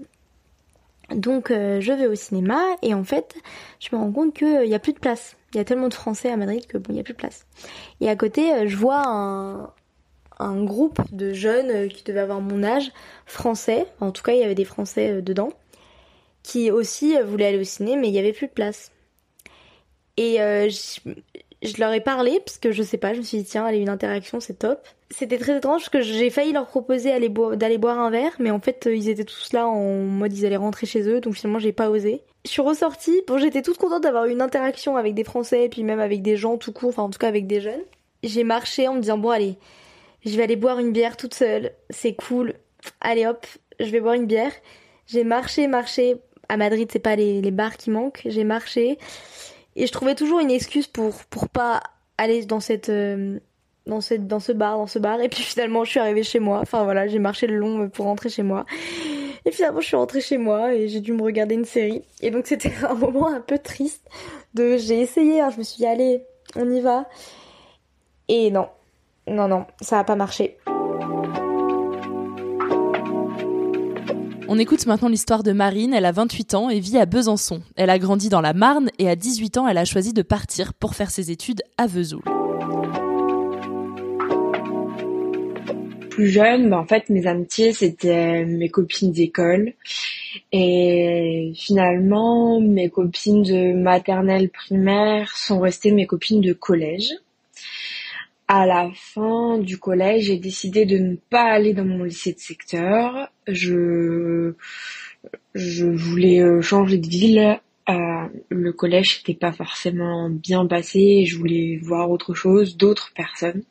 Donc 1.14 1.50
euh, 1.50 1.80
je 1.80 1.92
vais 1.92 2.06
au 2.06 2.14
cinéma 2.14 2.60
et 2.82 2.94
en 2.94 3.04
fait 3.04 3.34
je 3.80 3.88
me 3.92 4.00
rends 4.00 4.12
compte 4.12 4.34
qu'il 4.34 4.62
n'y 4.62 4.74
a 4.74 4.78
plus 4.78 4.92
de 4.92 4.98
place. 4.98 5.36
Il 5.52 5.58
y 5.58 5.60
a 5.60 5.64
tellement 5.64 5.88
de 5.88 5.94
français 5.94 6.30
à 6.30 6.36
Madrid 6.36 6.66
que 6.66 6.78
bon 6.78 6.86
il 6.90 6.94
n'y 6.94 7.00
a 7.00 7.04
plus 7.04 7.14
de 7.14 7.18
place. 7.18 7.46
Et 8.00 8.08
à 8.08 8.16
côté 8.16 8.66
je 8.68 8.76
vois 8.76 9.02
un, 9.06 9.70
un 10.38 10.64
groupe 10.64 11.00
de 11.12 11.32
jeunes 11.32 11.88
qui 11.88 12.02
devaient 12.04 12.20
avoir 12.20 12.40
mon 12.40 12.62
âge, 12.62 12.92
français, 13.26 13.86
en 14.00 14.10
tout 14.10 14.22
cas 14.22 14.32
il 14.32 14.40
y 14.40 14.44
avait 14.44 14.54
des 14.54 14.64
français 14.64 15.20
dedans, 15.20 15.50
qui 16.42 16.70
aussi 16.70 17.14
voulaient 17.24 17.46
aller 17.46 17.60
au 17.60 17.64
ciné 17.64 17.96
mais 17.96 18.08
il 18.08 18.12
n'y 18.12 18.18
avait 18.18 18.32
plus 18.32 18.46
de 18.46 18.52
place. 18.52 18.92
Et 20.16 20.40
euh, 20.40 20.68
je, 20.68 21.78
leur 21.78 21.92
ai 21.92 22.00
parlé 22.00 22.40
parce 22.44 22.58
que 22.58 22.70
je 22.70 22.82
sais 22.82 22.98
pas, 22.98 23.14
je 23.14 23.18
me 23.18 23.24
suis 23.24 23.38
dit 23.38 23.44
tiens, 23.44 23.64
allez 23.64 23.78
une 23.78 23.88
interaction, 23.88 24.40
c'est 24.40 24.58
top. 24.58 24.86
C'était 25.10 25.38
très 25.38 25.56
étrange 25.56 25.82
parce 25.82 25.88
que 25.88 26.00
j'ai 26.00 26.30
failli 26.30 26.52
leur 26.52 26.66
proposer 26.66 27.10
d'aller 27.56 27.78
boire 27.78 27.98
un 27.98 28.10
verre, 28.10 28.32
mais 28.38 28.50
en 28.50 28.60
fait 28.60 28.86
euh, 28.86 28.96
ils 28.96 29.08
étaient 29.08 29.24
tous 29.24 29.52
là 29.52 29.66
en 29.66 29.94
mode 30.04 30.32
ils 30.36 30.46
allaient 30.46 30.56
rentrer 30.56 30.86
chez 30.86 31.02
eux, 31.08 31.20
donc 31.20 31.34
finalement 31.34 31.58
j'ai 31.58 31.72
pas 31.72 31.90
osé. 31.90 32.22
Je 32.44 32.50
suis 32.50 32.62
ressortie, 32.62 33.22
bon 33.26 33.38
j'étais 33.38 33.62
toute 33.62 33.78
contente 33.78 34.02
d'avoir 34.02 34.24
une 34.24 34.42
interaction 34.42 34.96
avec 34.96 35.14
des 35.14 35.24
Français 35.24 35.68
puis 35.70 35.82
même 35.82 36.00
avec 36.00 36.22
des 36.22 36.36
gens 36.36 36.56
tout 36.56 36.72
court, 36.72 36.90
enfin 36.90 37.02
en 37.02 37.10
tout 37.10 37.18
cas 37.18 37.28
avec 37.28 37.46
des 37.46 37.60
jeunes. 37.60 37.82
J'ai 38.22 38.44
marché 38.44 38.88
en 38.88 38.94
me 38.94 39.00
disant 39.00 39.18
bon 39.18 39.30
allez, 39.30 39.56
je 40.24 40.36
vais 40.36 40.42
aller 40.42 40.56
boire 40.56 40.78
une 40.78 40.92
bière 40.92 41.16
toute 41.16 41.34
seule, 41.34 41.72
c'est 41.90 42.14
cool. 42.14 42.54
Allez 43.00 43.26
hop, 43.26 43.46
je 43.80 43.86
vais 43.86 44.00
boire 44.00 44.14
une 44.14 44.26
bière. 44.26 44.52
J'ai 45.06 45.24
marché, 45.24 45.66
marché. 45.66 46.16
À 46.48 46.56
Madrid, 46.56 46.88
c'est 46.92 46.98
pas 46.98 47.16
les 47.16 47.50
bars 47.50 47.76
qui 47.76 47.90
manquent. 47.90 48.22
J'ai 48.26 48.44
marché. 48.44 48.98
Et 49.76 49.86
je 49.86 49.92
trouvais 49.92 50.14
toujours 50.14 50.40
une 50.40 50.50
excuse 50.50 50.86
pour 50.86 51.14
pour 51.30 51.48
pas 51.48 51.82
aller 52.18 52.44
dans 52.44 52.60
cette 52.60 52.88
euh, 52.88 53.38
dans 53.86 54.00
cette 54.00 54.26
dans 54.26 54.40
ce 54.40 54.52
bar 54.52 54.76
dans 54.76 54.86
ce 54.86 54.98
bar 54.98 55.20
et 55.20 55.28
puis 55.28 55.42
finalement 55.42 55.84
je 55.84 55.90
suis 55.90 56.00
arrivée 56.00 56.22
chez 56.22 56.40
moi. 56.40 56.60
Enfin 56.60 56.84
voilà, 56.84 57.08
j'ai 57.08 57.18
marché 57.18 57.46
le 57.46 57.56
long 57.56 57.88
pour 57.88 58.06
rentrer 58.06 58.28
chez 58.28 58.42
moi. 58.42 58.64
Et 59.44 59.50
finalement 59.50 59.80
je 59.80 59.86
suis 59.86 59.96
rentrée 59.96 60.20
chez 60.20 60.38
moi 60.38 60.74
et 60.74 60.88
j'ai 60.88 61.00
dû 61.00 61.12
me 61.12 61.22
regarder 61.22 61.54
une 61.54 61.64
série. 61.64 62.02
Et 62.20 62.30
donc 62.30 62.46
c'était 62.46 62.72
un 62.88 62.94
moment 62.94 63.28
un 63.28 63.40
peu 63.40 63.58
triste 63.58 64.08
de 64.54 64.76
j'ai 64.76 65.00
essayé, 65.00 65.40
hein, 65.40 65.50
je 65.50 65.58
me 65.58 65.62
suis 65.62 65.78
dit 65.78 65.86
allez, 65.86 66.22
on 66.56 66.70
y 66.70 66.80
va. 66.80 67.08
Et 68.28 68.50
non. 68.50 68.68
Non 69.28 69.46
non, 69.46 69.66
ça 69.80 70.00
a 70.00 70.04
pas 70.04 70.16
marché. 70.16 70.58
On 74.48 74.58
écoute 74.58 74.86
maintenant 74.86 75.08
l'histoire 75.08 75.42
de 75.42 75.52
Marine, 75.52 75.94
elle 75.94 76.04
a 76.04 76.12
28 76.12 76.54
ans 76.54 76.68
et 76.68 76.80
vit 76.80 76.98
à 76.98 77.06
Besançon. 77.06 77.62
Elle 77.76 77.90
a 77.90 77.98
grandi 77.98 78.28
dans 78.28 78.40
la 78.40 78.52
Marne 78.52 78.90
et 78.98 79.08
à 79.08 79.16
18 79.16 79.58
ans, 79.58 79.68
elle 79.68 79.78
a 79.78 79.84
choisi 79.84 80.12
de 80.12 80.22
partir 80.22 80.74
pour 80.74 80.94
faire 80.94 81.10
ses 81.10 81.30
études 81.30 81.62
à 81.78 81.86
Vesoul. 81.86 82.22
Plus 86.10 86.28
jeune, 86.28 86.68
bah, 86.68 86.78
en 86.78 86.86
fait, 86.86 87.08
mes 87.08 87.26
amitiés, 87.26 87.72
c'était 87.72 88.44
mes 88.44 88.68
copines 88.68 89.12
d'école. 89.12 89.72
Et 90.50 91.52
finalement, 91.56 92.60
mes 92.60 92.90
copines 92.90 93.42
de 93.42 93.72
maternelle 93.72 94.50
primaire 94.50 95.34
sont 95.36 95.60
restées 95.60 95.92
mes 95.92 96.06
copines 96.06 96.40
de 96.40 96.52
collège 96.52 97.12
à 98.48 98.66
la 98.66 98.90
fin 98.94 99.58
du 99.58 99.78
collège, 99.78 100.24
j'ai 100.24 100.36
décidé 100.38 100.84
de 100.84 100.98
ne 100.98 101.16
pas 101.16 101.44
aller 101.44 101.72
dans 101.74 101.84
mon 101.84 102.04
lycée 102.04 102.32
de 102.32 102.38
secteur. 102.38 103.30
Je, 103.46 104.54
je 105.54 105.86
voulais 105.86 106.40
euh, 106.40 106.60
changer 106.60 106.98
de 106.98 107.08
ville. 107.08 107.60
Euh, 107.88 108.28
le 108.48 108.72
collège 108.72 109.18
n'était 109.18 109.38
pas 109.38 109.52
forcément 109.52 110.28
bien 110.30 110.66
passé. 110.66 111.24
Je 111.24 111.36
voulais 111.38 111.78
voir 111.82 112.10
autre 112.10 112.34
chose, 112.34 112.76
d'autres 112.76 113.12
personnes. 113.14 113.62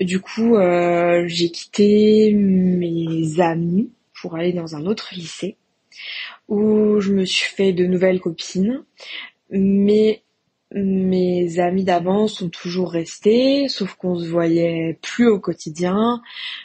Du 0.00 0.20
coup, 0.20 0.56
euh, 0.56 1.24
j'ai 1.26 1.50
quitté 1.50 2.32
mes 2.32 3.40
amis 3.40 3.90
pour 4.20 4.36
aller 4.36 4.52
dans 4.52 4.76
un 4.76 4.86
autre 4.86 5.10
lycée 5.14 5.56
où 6.48 7.00
je 7.00 7.12
me 7.12 7.24
suis 7.24 7.54
fait 7.54 7.72
de 7.72 7.84
nouvelles 7.84 8.20
copines. 8.20 8.84
Mais 9.50 10.22
mes 10.74 11.58
amis 11.58 11.84
d'avant 11.84 12.28
sont 12.28 12.50
toujours 12.50 12.92
restés, 12.92 13.68
sauf 13.68 13.94
qu'on 13.94 14.18
se 14.18 14.28
voyait 14.28 14.98
plus 15.00 15.26
au 15.26 15.40
quotidien, 15.40 16.20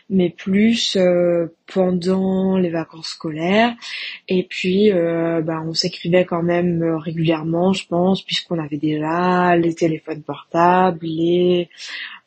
mais 0.10 0.30
plus 0.30 0.98
euh, 0.98 1.48
pendant 1.68 2.58
les 2.58 2.70
vacances 2.70 3.10
scolaires. 3.10 3.74
Et 4.28 4.44
puis, 4.44 4.92
euh, 4.92 5.42
bah, 5.42 5.64
on 5.66 5.74
s'écrivait 5.74 6.26
quand 6.26 6.44
même 6.44 6.84
régulièrement, 6.98 7.72
je 7.74 7.88
pense, 7.88 8.22
puisqu'on 8.24 8.60
avait 8.60 8.78
déjà 8.78 9.56
les 9.56 9.74
téléphones 9.74 10.22
portables, 10.22 11.00
les 11.02 11.70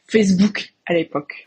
Facebook 0.06 0.72
à 0.86 0.94
l'époque. 0.94 1.46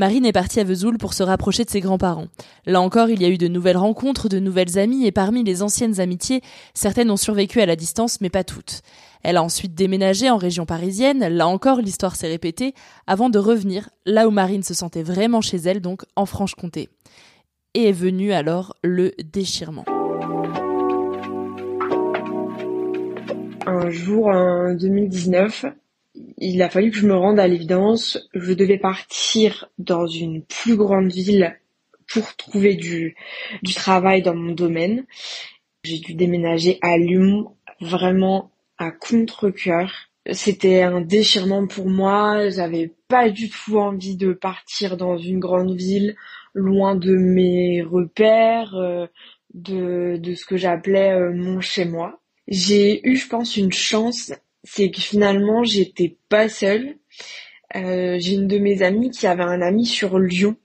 Marine 0.00 0.24
est 0.24 0.32
partie 0.32 0.60
à 0.60 0.64
Vesoul 0.64 0.96
pour 0.96 1.12
se 1.12 1.22
rapprocher 1.22 1.62
de 1.62 1.68
ses 1.68 1.80
grands-parents. 1.80 2.28
Là 2.64 2.80
encore, 2.80 3.10
il 3.10 3.20
y 3.20 3.26
a 3.26 3.28
eu 3.28 3.36
de 3.36 3.48
nouvelles 3.48 3.76
rencontres, 3.76 4.30
de 4.30 4.38
nouvelles 4.38 4.78
amies, 4.78 5.04
et 5.04 5.12
parmi 5.12 5.44
les 5.44 5.62
anciennes 5.62 6.00
amitiés, 6.00 6.40
certaines 6.72 7.10
ont 7.10 7.18
survécu 7.18 7.60
à 7.60 7.66
la 7.66 7.76
distance, 7.76 8.22
mais 8.22 8.30
pas 8.30 8.42
toutes. 8.42 8.80
Elle 9.22 9.36
a 9.36 9.42
ensuite 9.42 9.74
déménagé 9.74 10.30
en 10.30 10.38
région 10.38 10.64
parisienne, 10.64 11.28
là 11.28 11.46
encore 11.46 11.82
l'histoire 11.82 12.16
s'est 12.16 12.28
répétée, 12.28 12.72
avant 13.06 13.28
de 13.28 13.38
revenir 13.38 13.90
là 14.06 14.26
où 14.26 14.30
Marine 14.30 14.62
se 14.62 14.72
sentait 14.72 15.02
vraiment 15.02 15.42
chez 15.42 15.58
elle, 15.58 15.82
donc 15.82 16.04
en 16.16 16.24
Franche-Comté. 16.24 16.88
Et 17.74 17.90
est 17.90 17.92
venu 17.92 18.32
alors 18.32 18.76
le 18.82 19.12
déchirement. 19.22 19.84
Un 23.66 23.90
jour 23.90 24.28
en 24.28 24.72
2019, 24.72 25.66
il 26.14 26.62
a 26.62 26.70
fallu 26.70 26.90
que 26.90 26.96
je 26.96 27.06
me 27.06 27.16
rende 27.16 27.38
à 27.38 27.48
l'évidence. 27.48 28.18
Je 28.34 28.52
devais 28.52 28.78
partir 28.78 29.70
dans 29.78 30.06
une 30.06 30.42
plus 30.42 30.76
grande 30.76 31.12
ville 31.12 31.56
pour 32.12 32.34
trouver 32.36 32.74
du, 32.74 33.16
du 33.62 33.74
travail 33.74 34.22
dans 34.22 34.34
mon 34.34 34.52
domaine. 34.52 35.06
J'ai 35.84 35.98
dû 35.98 36.14
déménager 36.14 36.78
à 36.82 36.98
Lyon 36.98 37.56
vraiment 37.80 38.50
à 38.78 38.90
contre-cœur. 38.90 40.10
C'était 40.32 40.82
un 40.82 41.00
déchirement 41.00 41.66
pour 41.66 41.88
moi. 41.88 42.48
J'avais 42.50 42.92
pas 43.08 43.30
du 43.30 43.48
tout 43.48 43.78
envie 43.78 44.16
de 44.16 44.32
partir 44.32 44.96
dans 44.96 45.16
une 45.16 45.38
grande 45.38 45.74
ville, 45.74 46.16
loin 46.54 46.94
de 46.94 47.14
mes 47.14 47.82
repères, 47.82 48.74
euh, 48.74 49.06
de, 49.54 50.16
de 50.18 50.34
ce 50.34 50.44
que 50.44 50.56
j'appelais 50.56 51.12
euh, 51.12 51.32
mon 51.32 51.60
chez 51.60 51.84
moi. 51.84 52.20
J'ai 52.48 53.06
eu, 53.08 53.16
je 53.16 53.28
pense, 53.28 53.56
une 53.56 53.72
chance, 53.72 54.32
c'est 54.64 54.90
que 54.90 55.00
finalement 55.00 55.64
j'étais 55.64 56.16
pas 56.28 56.48
seule. 56.48 56.96
Euh, 57.76 58.16
j'ai 58.18 58.34
une 58.34 58.48
de 58.48 58.58
mes 58.58 58.82
amies 58.82 59.10
qui 59.10 59.26
avait 59.26 59.44
un 59.44 59.62
ami 59.62 59.86
sur 59.86 60.18
Lyon, 60.18 60.56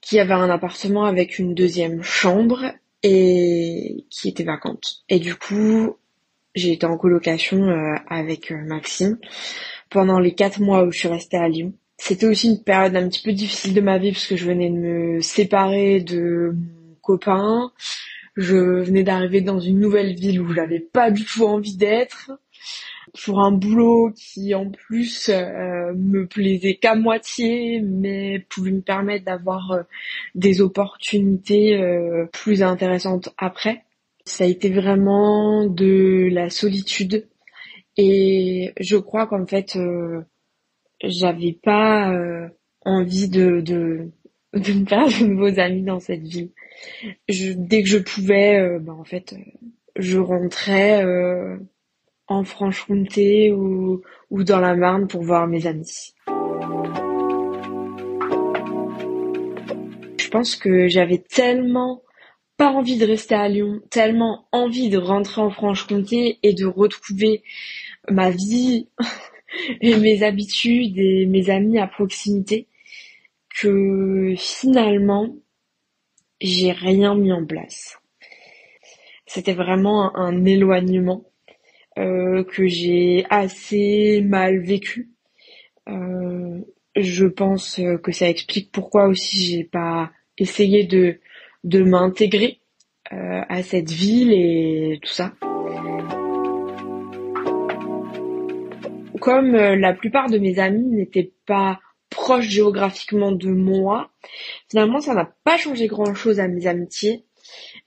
qui 0.00 0.18
avait 0.18 0.34
un 0.34 0.50
appartement 0.50 1.04
avec 1.04 1.38
une 1.38 1.54
deuxième 1.54 2.02
chambre 2.02 2.72
et 3.02 4.06
qui 4.10 4.28
était 4.28 4.44
vacante. 4.44 5.04
Et 5.08 5.20
du 5.20 5.36
coup, 5.36 5.96
j'ai 6.54 6.72
été 6.72 6.86
en 6.86 6.96
colocation 6.96 7.68
euh, 7.68 7.94
avec 8.08 8.50
euh, 8.50 8.62
Maxime 8.64 9.18
pendant 9.90 10.18
les 10.18 10.34
quatre 10.34 10.60
mois 10.60 10.84
où 10.84 10.90
je 10.90 10.98
suis 10.98 11.08
restée 11.08 11.36
à 11.36 11.48
Lyon. 11.48 11.72
C'était 11.98 12.26
aussi 12.26 12.48
une 12.48 12.62
période 12.62 12.96
un 12.96 13.08
petit 13.08 13.22
peu 13.22 13.32
difficile 13.32 13.72
de 13.74 13.80
ma 13.80 13.98
vie 13.98 14.12
parce 14.12 14.26
que 14.26 14.36
je 14.36 14.46
venais 14.46 14.68
de 14.68 14.76
me 14.76 15.20
séparer 15.20 16.00
de 16.00 16.52
mon 16.54 16.94
copain. 17.00 17.72
Je 18.36 18.56
venais 18.56 19.02
d'arriver 19.02 19.40
dans 19.40 19.60
une 19.60 19.80
nouvelle 19.80 20.14
ville 20.14 20.40
où 20.40 20.52
j'avais 20.52 20.80
pas 20.80 21.10
du 21.10 21.24
tout 21.24 21.44
envie 21.44 21.76
d'être 21.76 22.32
pour 23.24 23.40
un 23.40 23.52
boulot 23.52 24.12
qui 24.14 24.54
en 24.54 24.70
plus 24.70 25.28
euh, 25.28 25.94
me 25.94 26.26
plaisait 26.26 26.74
qu'à 26.74 26.94
moitié 26.94 27.80
mais 27.80 28.44
pouvait 28.48 28.72
me 28.72 28.80
permettre 28.80 29.24
d'avoir 29.24 29.70
euh, 29.72 29.82
des 30.34 30.60
opportunités 30.60 31.80
euh, 31.80 32.26
plus 32.32 32.62
intéressantes 32.62 33.30
après. 33.38 33.84
Ça 34.24 34.44
a 34.44 34.46
été 34.46 34.70
vraiment 34.70 35.66
de 35.66 36.28
la 36.30 36.50
solitude 36.50 37.26
et 37.96 38.72
je 38.78 38.96
crois 38.96 39.26
qu'en 39.26 39.46
fait 39.46 39.78
j'avais 41.02 41.52
pas 41.52 42.12
envie 42.84 43.28
de, 43.28 43.60
de, 43.60 44.10
de 44.54 44.72
me 44.72 44.86
faire 44.86 45.06
de 45.06 45.26
nouveaux 45.26 45.58
amis 45.58 45.82
dans 45.82 46.00
cette 46.00 46.22
ville. 46.22 46.50
Dès 47.28 47.82
que 47.82 47.88
je 47.88 47.98
pouvais, 47.98 48.78
ben 48.80 48.94
en 48.94 49.04
fait, 49.04 49.34
je 49.96 50.18
rentrais 50.18 51.04
en 52.28 52.44
Franche-Comté 52.44 53.52
ou, 53.52 54.02
ou 54.30 54.44
dans 54.44 54.60
la 54.60 54.74
Marne 54.74 55.06
pour 55.06 55.22
voir 55.22 55.46
mes 55.46 55.66
amis. 55.66 56.14
Je 60.18 60.28
pense 60.28 60.56
que 60.56 60.88
j'avais 60.88 61.18
tellement 61.18 62.02
pas 62.56 62.70
envie 62.70 62.96
de 62.96 63.06
rester 63.06 63.34
à 63.34 63.48
Lyon, 63.48 63.80
tellement 63.90 64.48
envie 64.50 64.88
de 64.88 64.98
rentrer 64.98 65.40
en 65.40 65.50
Franche-Comté 65.50 66.38
et 66.42 66.54
de 66.54 66.64
retrouver 66.64 67.42
ma 68.10 68.30
vie 68.30 68.88
et 69.80 69.96
mes 69.96 70.22
habitudes 70.22 70.98
et 70.98 71.26
mes 71.26 71.50
amis 71.50 71.78
à 71.78 71.86
proximité 71.86 72.66
que 73.56 74.34
finalement 74.36 75.34
j'ai 76.40 76.72
rien 76.72 77.14
mis 77.14 77.32
en 77.32 77.44
place. 77.46 77.98
C'était 79.26 79.54
vraiment 79.54 80.14
un 80.16 80.44
éloignement 80.44 81.24
euh, 81.98 82.44
que 82.44 82.66
j'ai 82.66 83.24
assez 83.30 84.22
mal 84.22 84.58
vécu. 84.58 85.10
Euh, 85.88 86.60
je 86.94 87.26
pense 87.26 87.80
que 88.02 88.12
ça 88.12 88.28
explique 88.28 88.70
pourquoi 88.70 89.06
aussi 89.06 89.44
j'ai 89.44 89.64
pas 89.64 90.10
essayé 90.38 90.84
de 90.84 91.18
de 91.64 91.82
m'intégrer 91.82 92.60
euh, 93.12 93.40
à 93.48 93.62
cette 93.62 93.90
ville 93.90 94.32
et 94.32 95.00
tout 95.02 95.12
ça. 95.12 95.32
Comme 99.20 99.52
la 99.52 99.92
plupart 99.94 100.30
de 100.30 100.38
mes 100.38 100.58
amis 100.58 100.84
n'étaient 100.84 101.32
pas 101.46 101.80
proches 102.10 102.48
géographiquement 102.48 103.32
de 103.32 103.48
moi, 103.48 104.10
finalement 104.68 105.00
ça 105.00 105.14
n'a 105.14 105.30
pas 105.44 105.56
changé 105.56 105.86
grand 105.86 106.14
chose 106.14 106.40
à 106.40 106.48
mes 106.48 106.66
amitiés. 106.66 107.24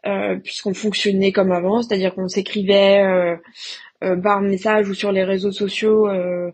Euh, 0.05 0.37
puisqu'on 0.37 0.73
fonctionnait 0.73 1.33
comme 1.33 1.51
avant, 1.51 1.81
c'est-à-dire 1.81 2.15
qu'on 2.15 2.29
s'écrivait 2.29 3.03
euh, 3.03 3.35
euh, 4.01 4.15
par 4.15 4.39
message 4.39 4.87
ou 4.87 4.93
sur 4.93 5.11
les 5.11 5.25
réseaux 5.25 5.51
sociaux 5.51 6.07
euh, 6.07 6.51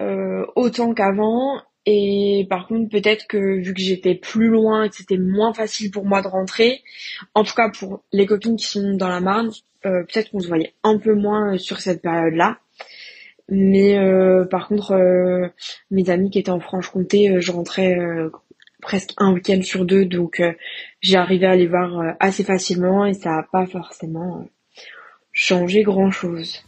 euh, 0.00 0.46
autant 0.54 0.94
qu'avant. 0.94 1.60
Et 1.86 2.46
par 2.48 2.68
contre, 2.68 2.88
peut-être 2.88 3.26
que 3.26 3.60
vu 3.60 3.74
que 3.74 3.80
j'étais 3.80 4.14
plus 4.14 4.48
loin 4.48 4.84
et 4.84 4.88
que 4.90 4.96
c'était 4.96 5.16
moins 5.16 5.52
facile 5.54 5.90
pour 5.90 6.04
moi 6.04 6.22
de 6.22 6.28
rentrer, 6.28 6.82
en 7.34 7.42
tout 7.42 7.54
cas 7.54 7.70
pour 7.70 8.04
les 8.12 8.26
copines 8.26 8.56
qui 8.56 8.66
sont 8.66 8.94
dans 8.94 9.08
la 9.08 9.20
Marne, 9.20 9.50
peut-être 9.82 10.30
qu'on 10.30 10.40
se 10.40 10.48
voyait 10.48 10.74
un 10.84 10.98
peu 10.98 11.14
moins 11.14 11.56
sur 11.56 11.80
cette 11.80 12.02
période-là. 12.02 12.58
Mais 13.48 13.98
par 14.50 14.68
contre, 14.68 15.50
mes 15.90 16.10
amis 16.10 16.30
qui 16.30 16.38
étaient 16.38 16.50
en 16.50 16.60
Franche-Comté, 16.60 17.40
je 17.40 17.52
rentrais 17.52 17.96
presque 18.82 19.14
un 19.16 19.32
week-end 19.32 19.62
sur 19.62 19.84
deux, 19.84 20.04
donc 20.04 20.42
j'ai 21.00 21.16
arrivé 21.16 21.46
à 21.46 21.56
les 21.56 21.66
voir 21.66 22.14
assez 22.20 22.44
facilement 22.44 23.06
et 23.06 23.14
ça 23.14 23.30
n'a 23.30 23.42
pas 23.42 23.66
forcément 23.66 24.46
changé 25.32 25.82
grand-chose. 25.82 26.62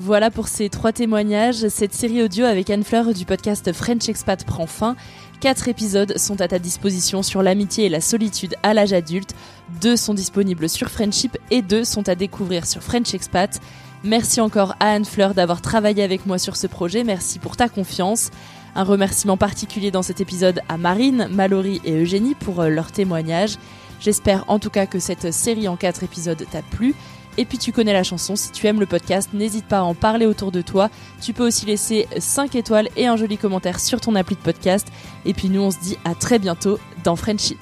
Voilà 0.00 0.32
pour 0.32 0.48
ces 0.48 0.68
trois 0.68 0.92
témoignages. 0.92 1.68
Cette 1.68 1.92
série 1.92 2.24
audio 2.24 2.44
avec 2.44 2.70
Anne 2.70 2.82
Fleur 2.82 3.14
du 3.14 3.24
podcast 3.24 3.72
French 3.72 4.08
Expat 4.08 4.44
prend 4.44 4.66
fin. 4.66 4.96
Quatre 5.42 5.66
épisodes 5.66 6.16
sont 6.18 6.40
à 6.40 6.46
ta 6.46 6.60
disposition 6.60 7.24
sur 7.24 7.42
l'amitié 7.42 7.86
et 7.86 7.88
la 7.88 8.00
solitude 8.00 8.54
à 8.62 8.74
l'âge 8.74 8.92
adulte. 8.92 9.34
Deux 9.80 9.96
sont 9.96 10.14
disponibles 10.14 10.68
sur 10.68 10.88
Friendship 10.88 11.36
et 11.50 11.62
deux 11.62 11.82
sont 11.82 12.08
à 12.08 12.14
découvrir 12.14 12.64
sur 12.64 12.80
French 12.80 13.12
Expat. 13.12 13.60
Merci 14.04 14.40
encore 14.40 14.76
à 14.78 14.92
Anne 14.92 15.04
Fleur 15.04 15.34
d'avoir 15.34 15.60
travaillé 15.60 16.04
avec 16.04 16.26
moi 16.26 16.38
sur 16.38 16.54
ce 16.54 16.68
projet. 16.68 17.02
Merci 17.02 17.40
pour 17.40 17.56
ta 17.56 17.68
confiance. 17.68 18.30
Un 18.76 18.84
remerciement 18.84 19.36
particulier 19.36 19.90
dans 19.90 20.02
cet 20.02 20.20
épisode 20.20 20.60
à 20.68 20.78
Marine, 20.78 21.26
Mallory 21.28 21.80
et 21.84 22.00
Eugénie 22.00 22.36
pour 22.36 22.60
euh, 22.60 22.68
leur 22.68 22.92
témoignage. 22.92 23.56
J'espère 23.98 24.44
en 24.46 24.60
tout 24.60 24.70
cas 24.70 24.86
que 24.86 25.00
cette 25.00 25.32
série 25.32 25.66
en 25.66 25.74
quatre 25.74 26.04
épisodes 26.04 26.46
t'a 26.52 26.62
plu. 26.62 26.94
Et 27.38 27.44
puis 27.44 27.58
tu 27.58 27.72
connais 27.72 27.92
la 27.92 28.02
chanson, 28.02 28.36
si 28.36 28.50
tu 28.52 28.66
aimes 28.66 28.80
le 28.80 28.86
podcast, 28.86 29.30
n'hésite 29.32 29.66
pas 29.66 29.78
à 29.78 29.82
en 29.82 29.94
parler 29.94 30.26
autour 30.26 30.52
de 30.52 30.60
toi. 30.60 30.90
Tu 31.20 31.32
peux 31.32 31.46
aussi 31.46 31.66
laisser 31.66 32.08
5 32.18 32.54
étoiles 32.54 32.88
et 32.96 33.06
un 33.06 33.16
joli 33.16 33.38
commentaire 33.38 33.80
sur 33.80 34.00
ton 34.00 34.14
appli 34.14 34.36
de 34.36 34.40
podcast. 34.40 34.88
Et 35.24 35.32
puis 35.34 35.48
nous 35.48 35.62
on 35.62 35.70
se 35.70 35.78
dit 35.80 35.96
à 36.04 36.14
très 36.14 36.38
bientôt 36.38 36.78
dans 37.04 37.16
Friendship. 37.16 37.58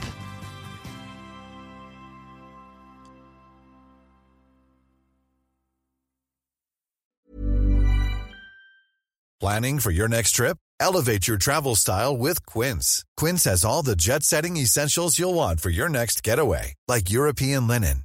Planning 9.40 9.78
for 9.80 9.90
your 9.90 10.06
next 10.06 10.32
trip? 10.32 10.58
Elevate 10.80 11.26
your 11.26 11.38
travel 11.38 11.74
style 11.74 12.14
with 12.14 12.44
Quince. 12.44 13.04
Quince 13.16 13.44
has 13.44 13.64
all 13.64 13.82
the 13.82 13.96
jet-setting 13.96 14.58
essentials 14.58 15.18
you'll 15.18 15.34
want 15.34 15.60
for 15.60 15.70
your 15.70 15.88
next 15.88 16.22
getaway, 16.22 16.74
like 16.88 17.10
European 17.10 17.66
linen 17.66 18.04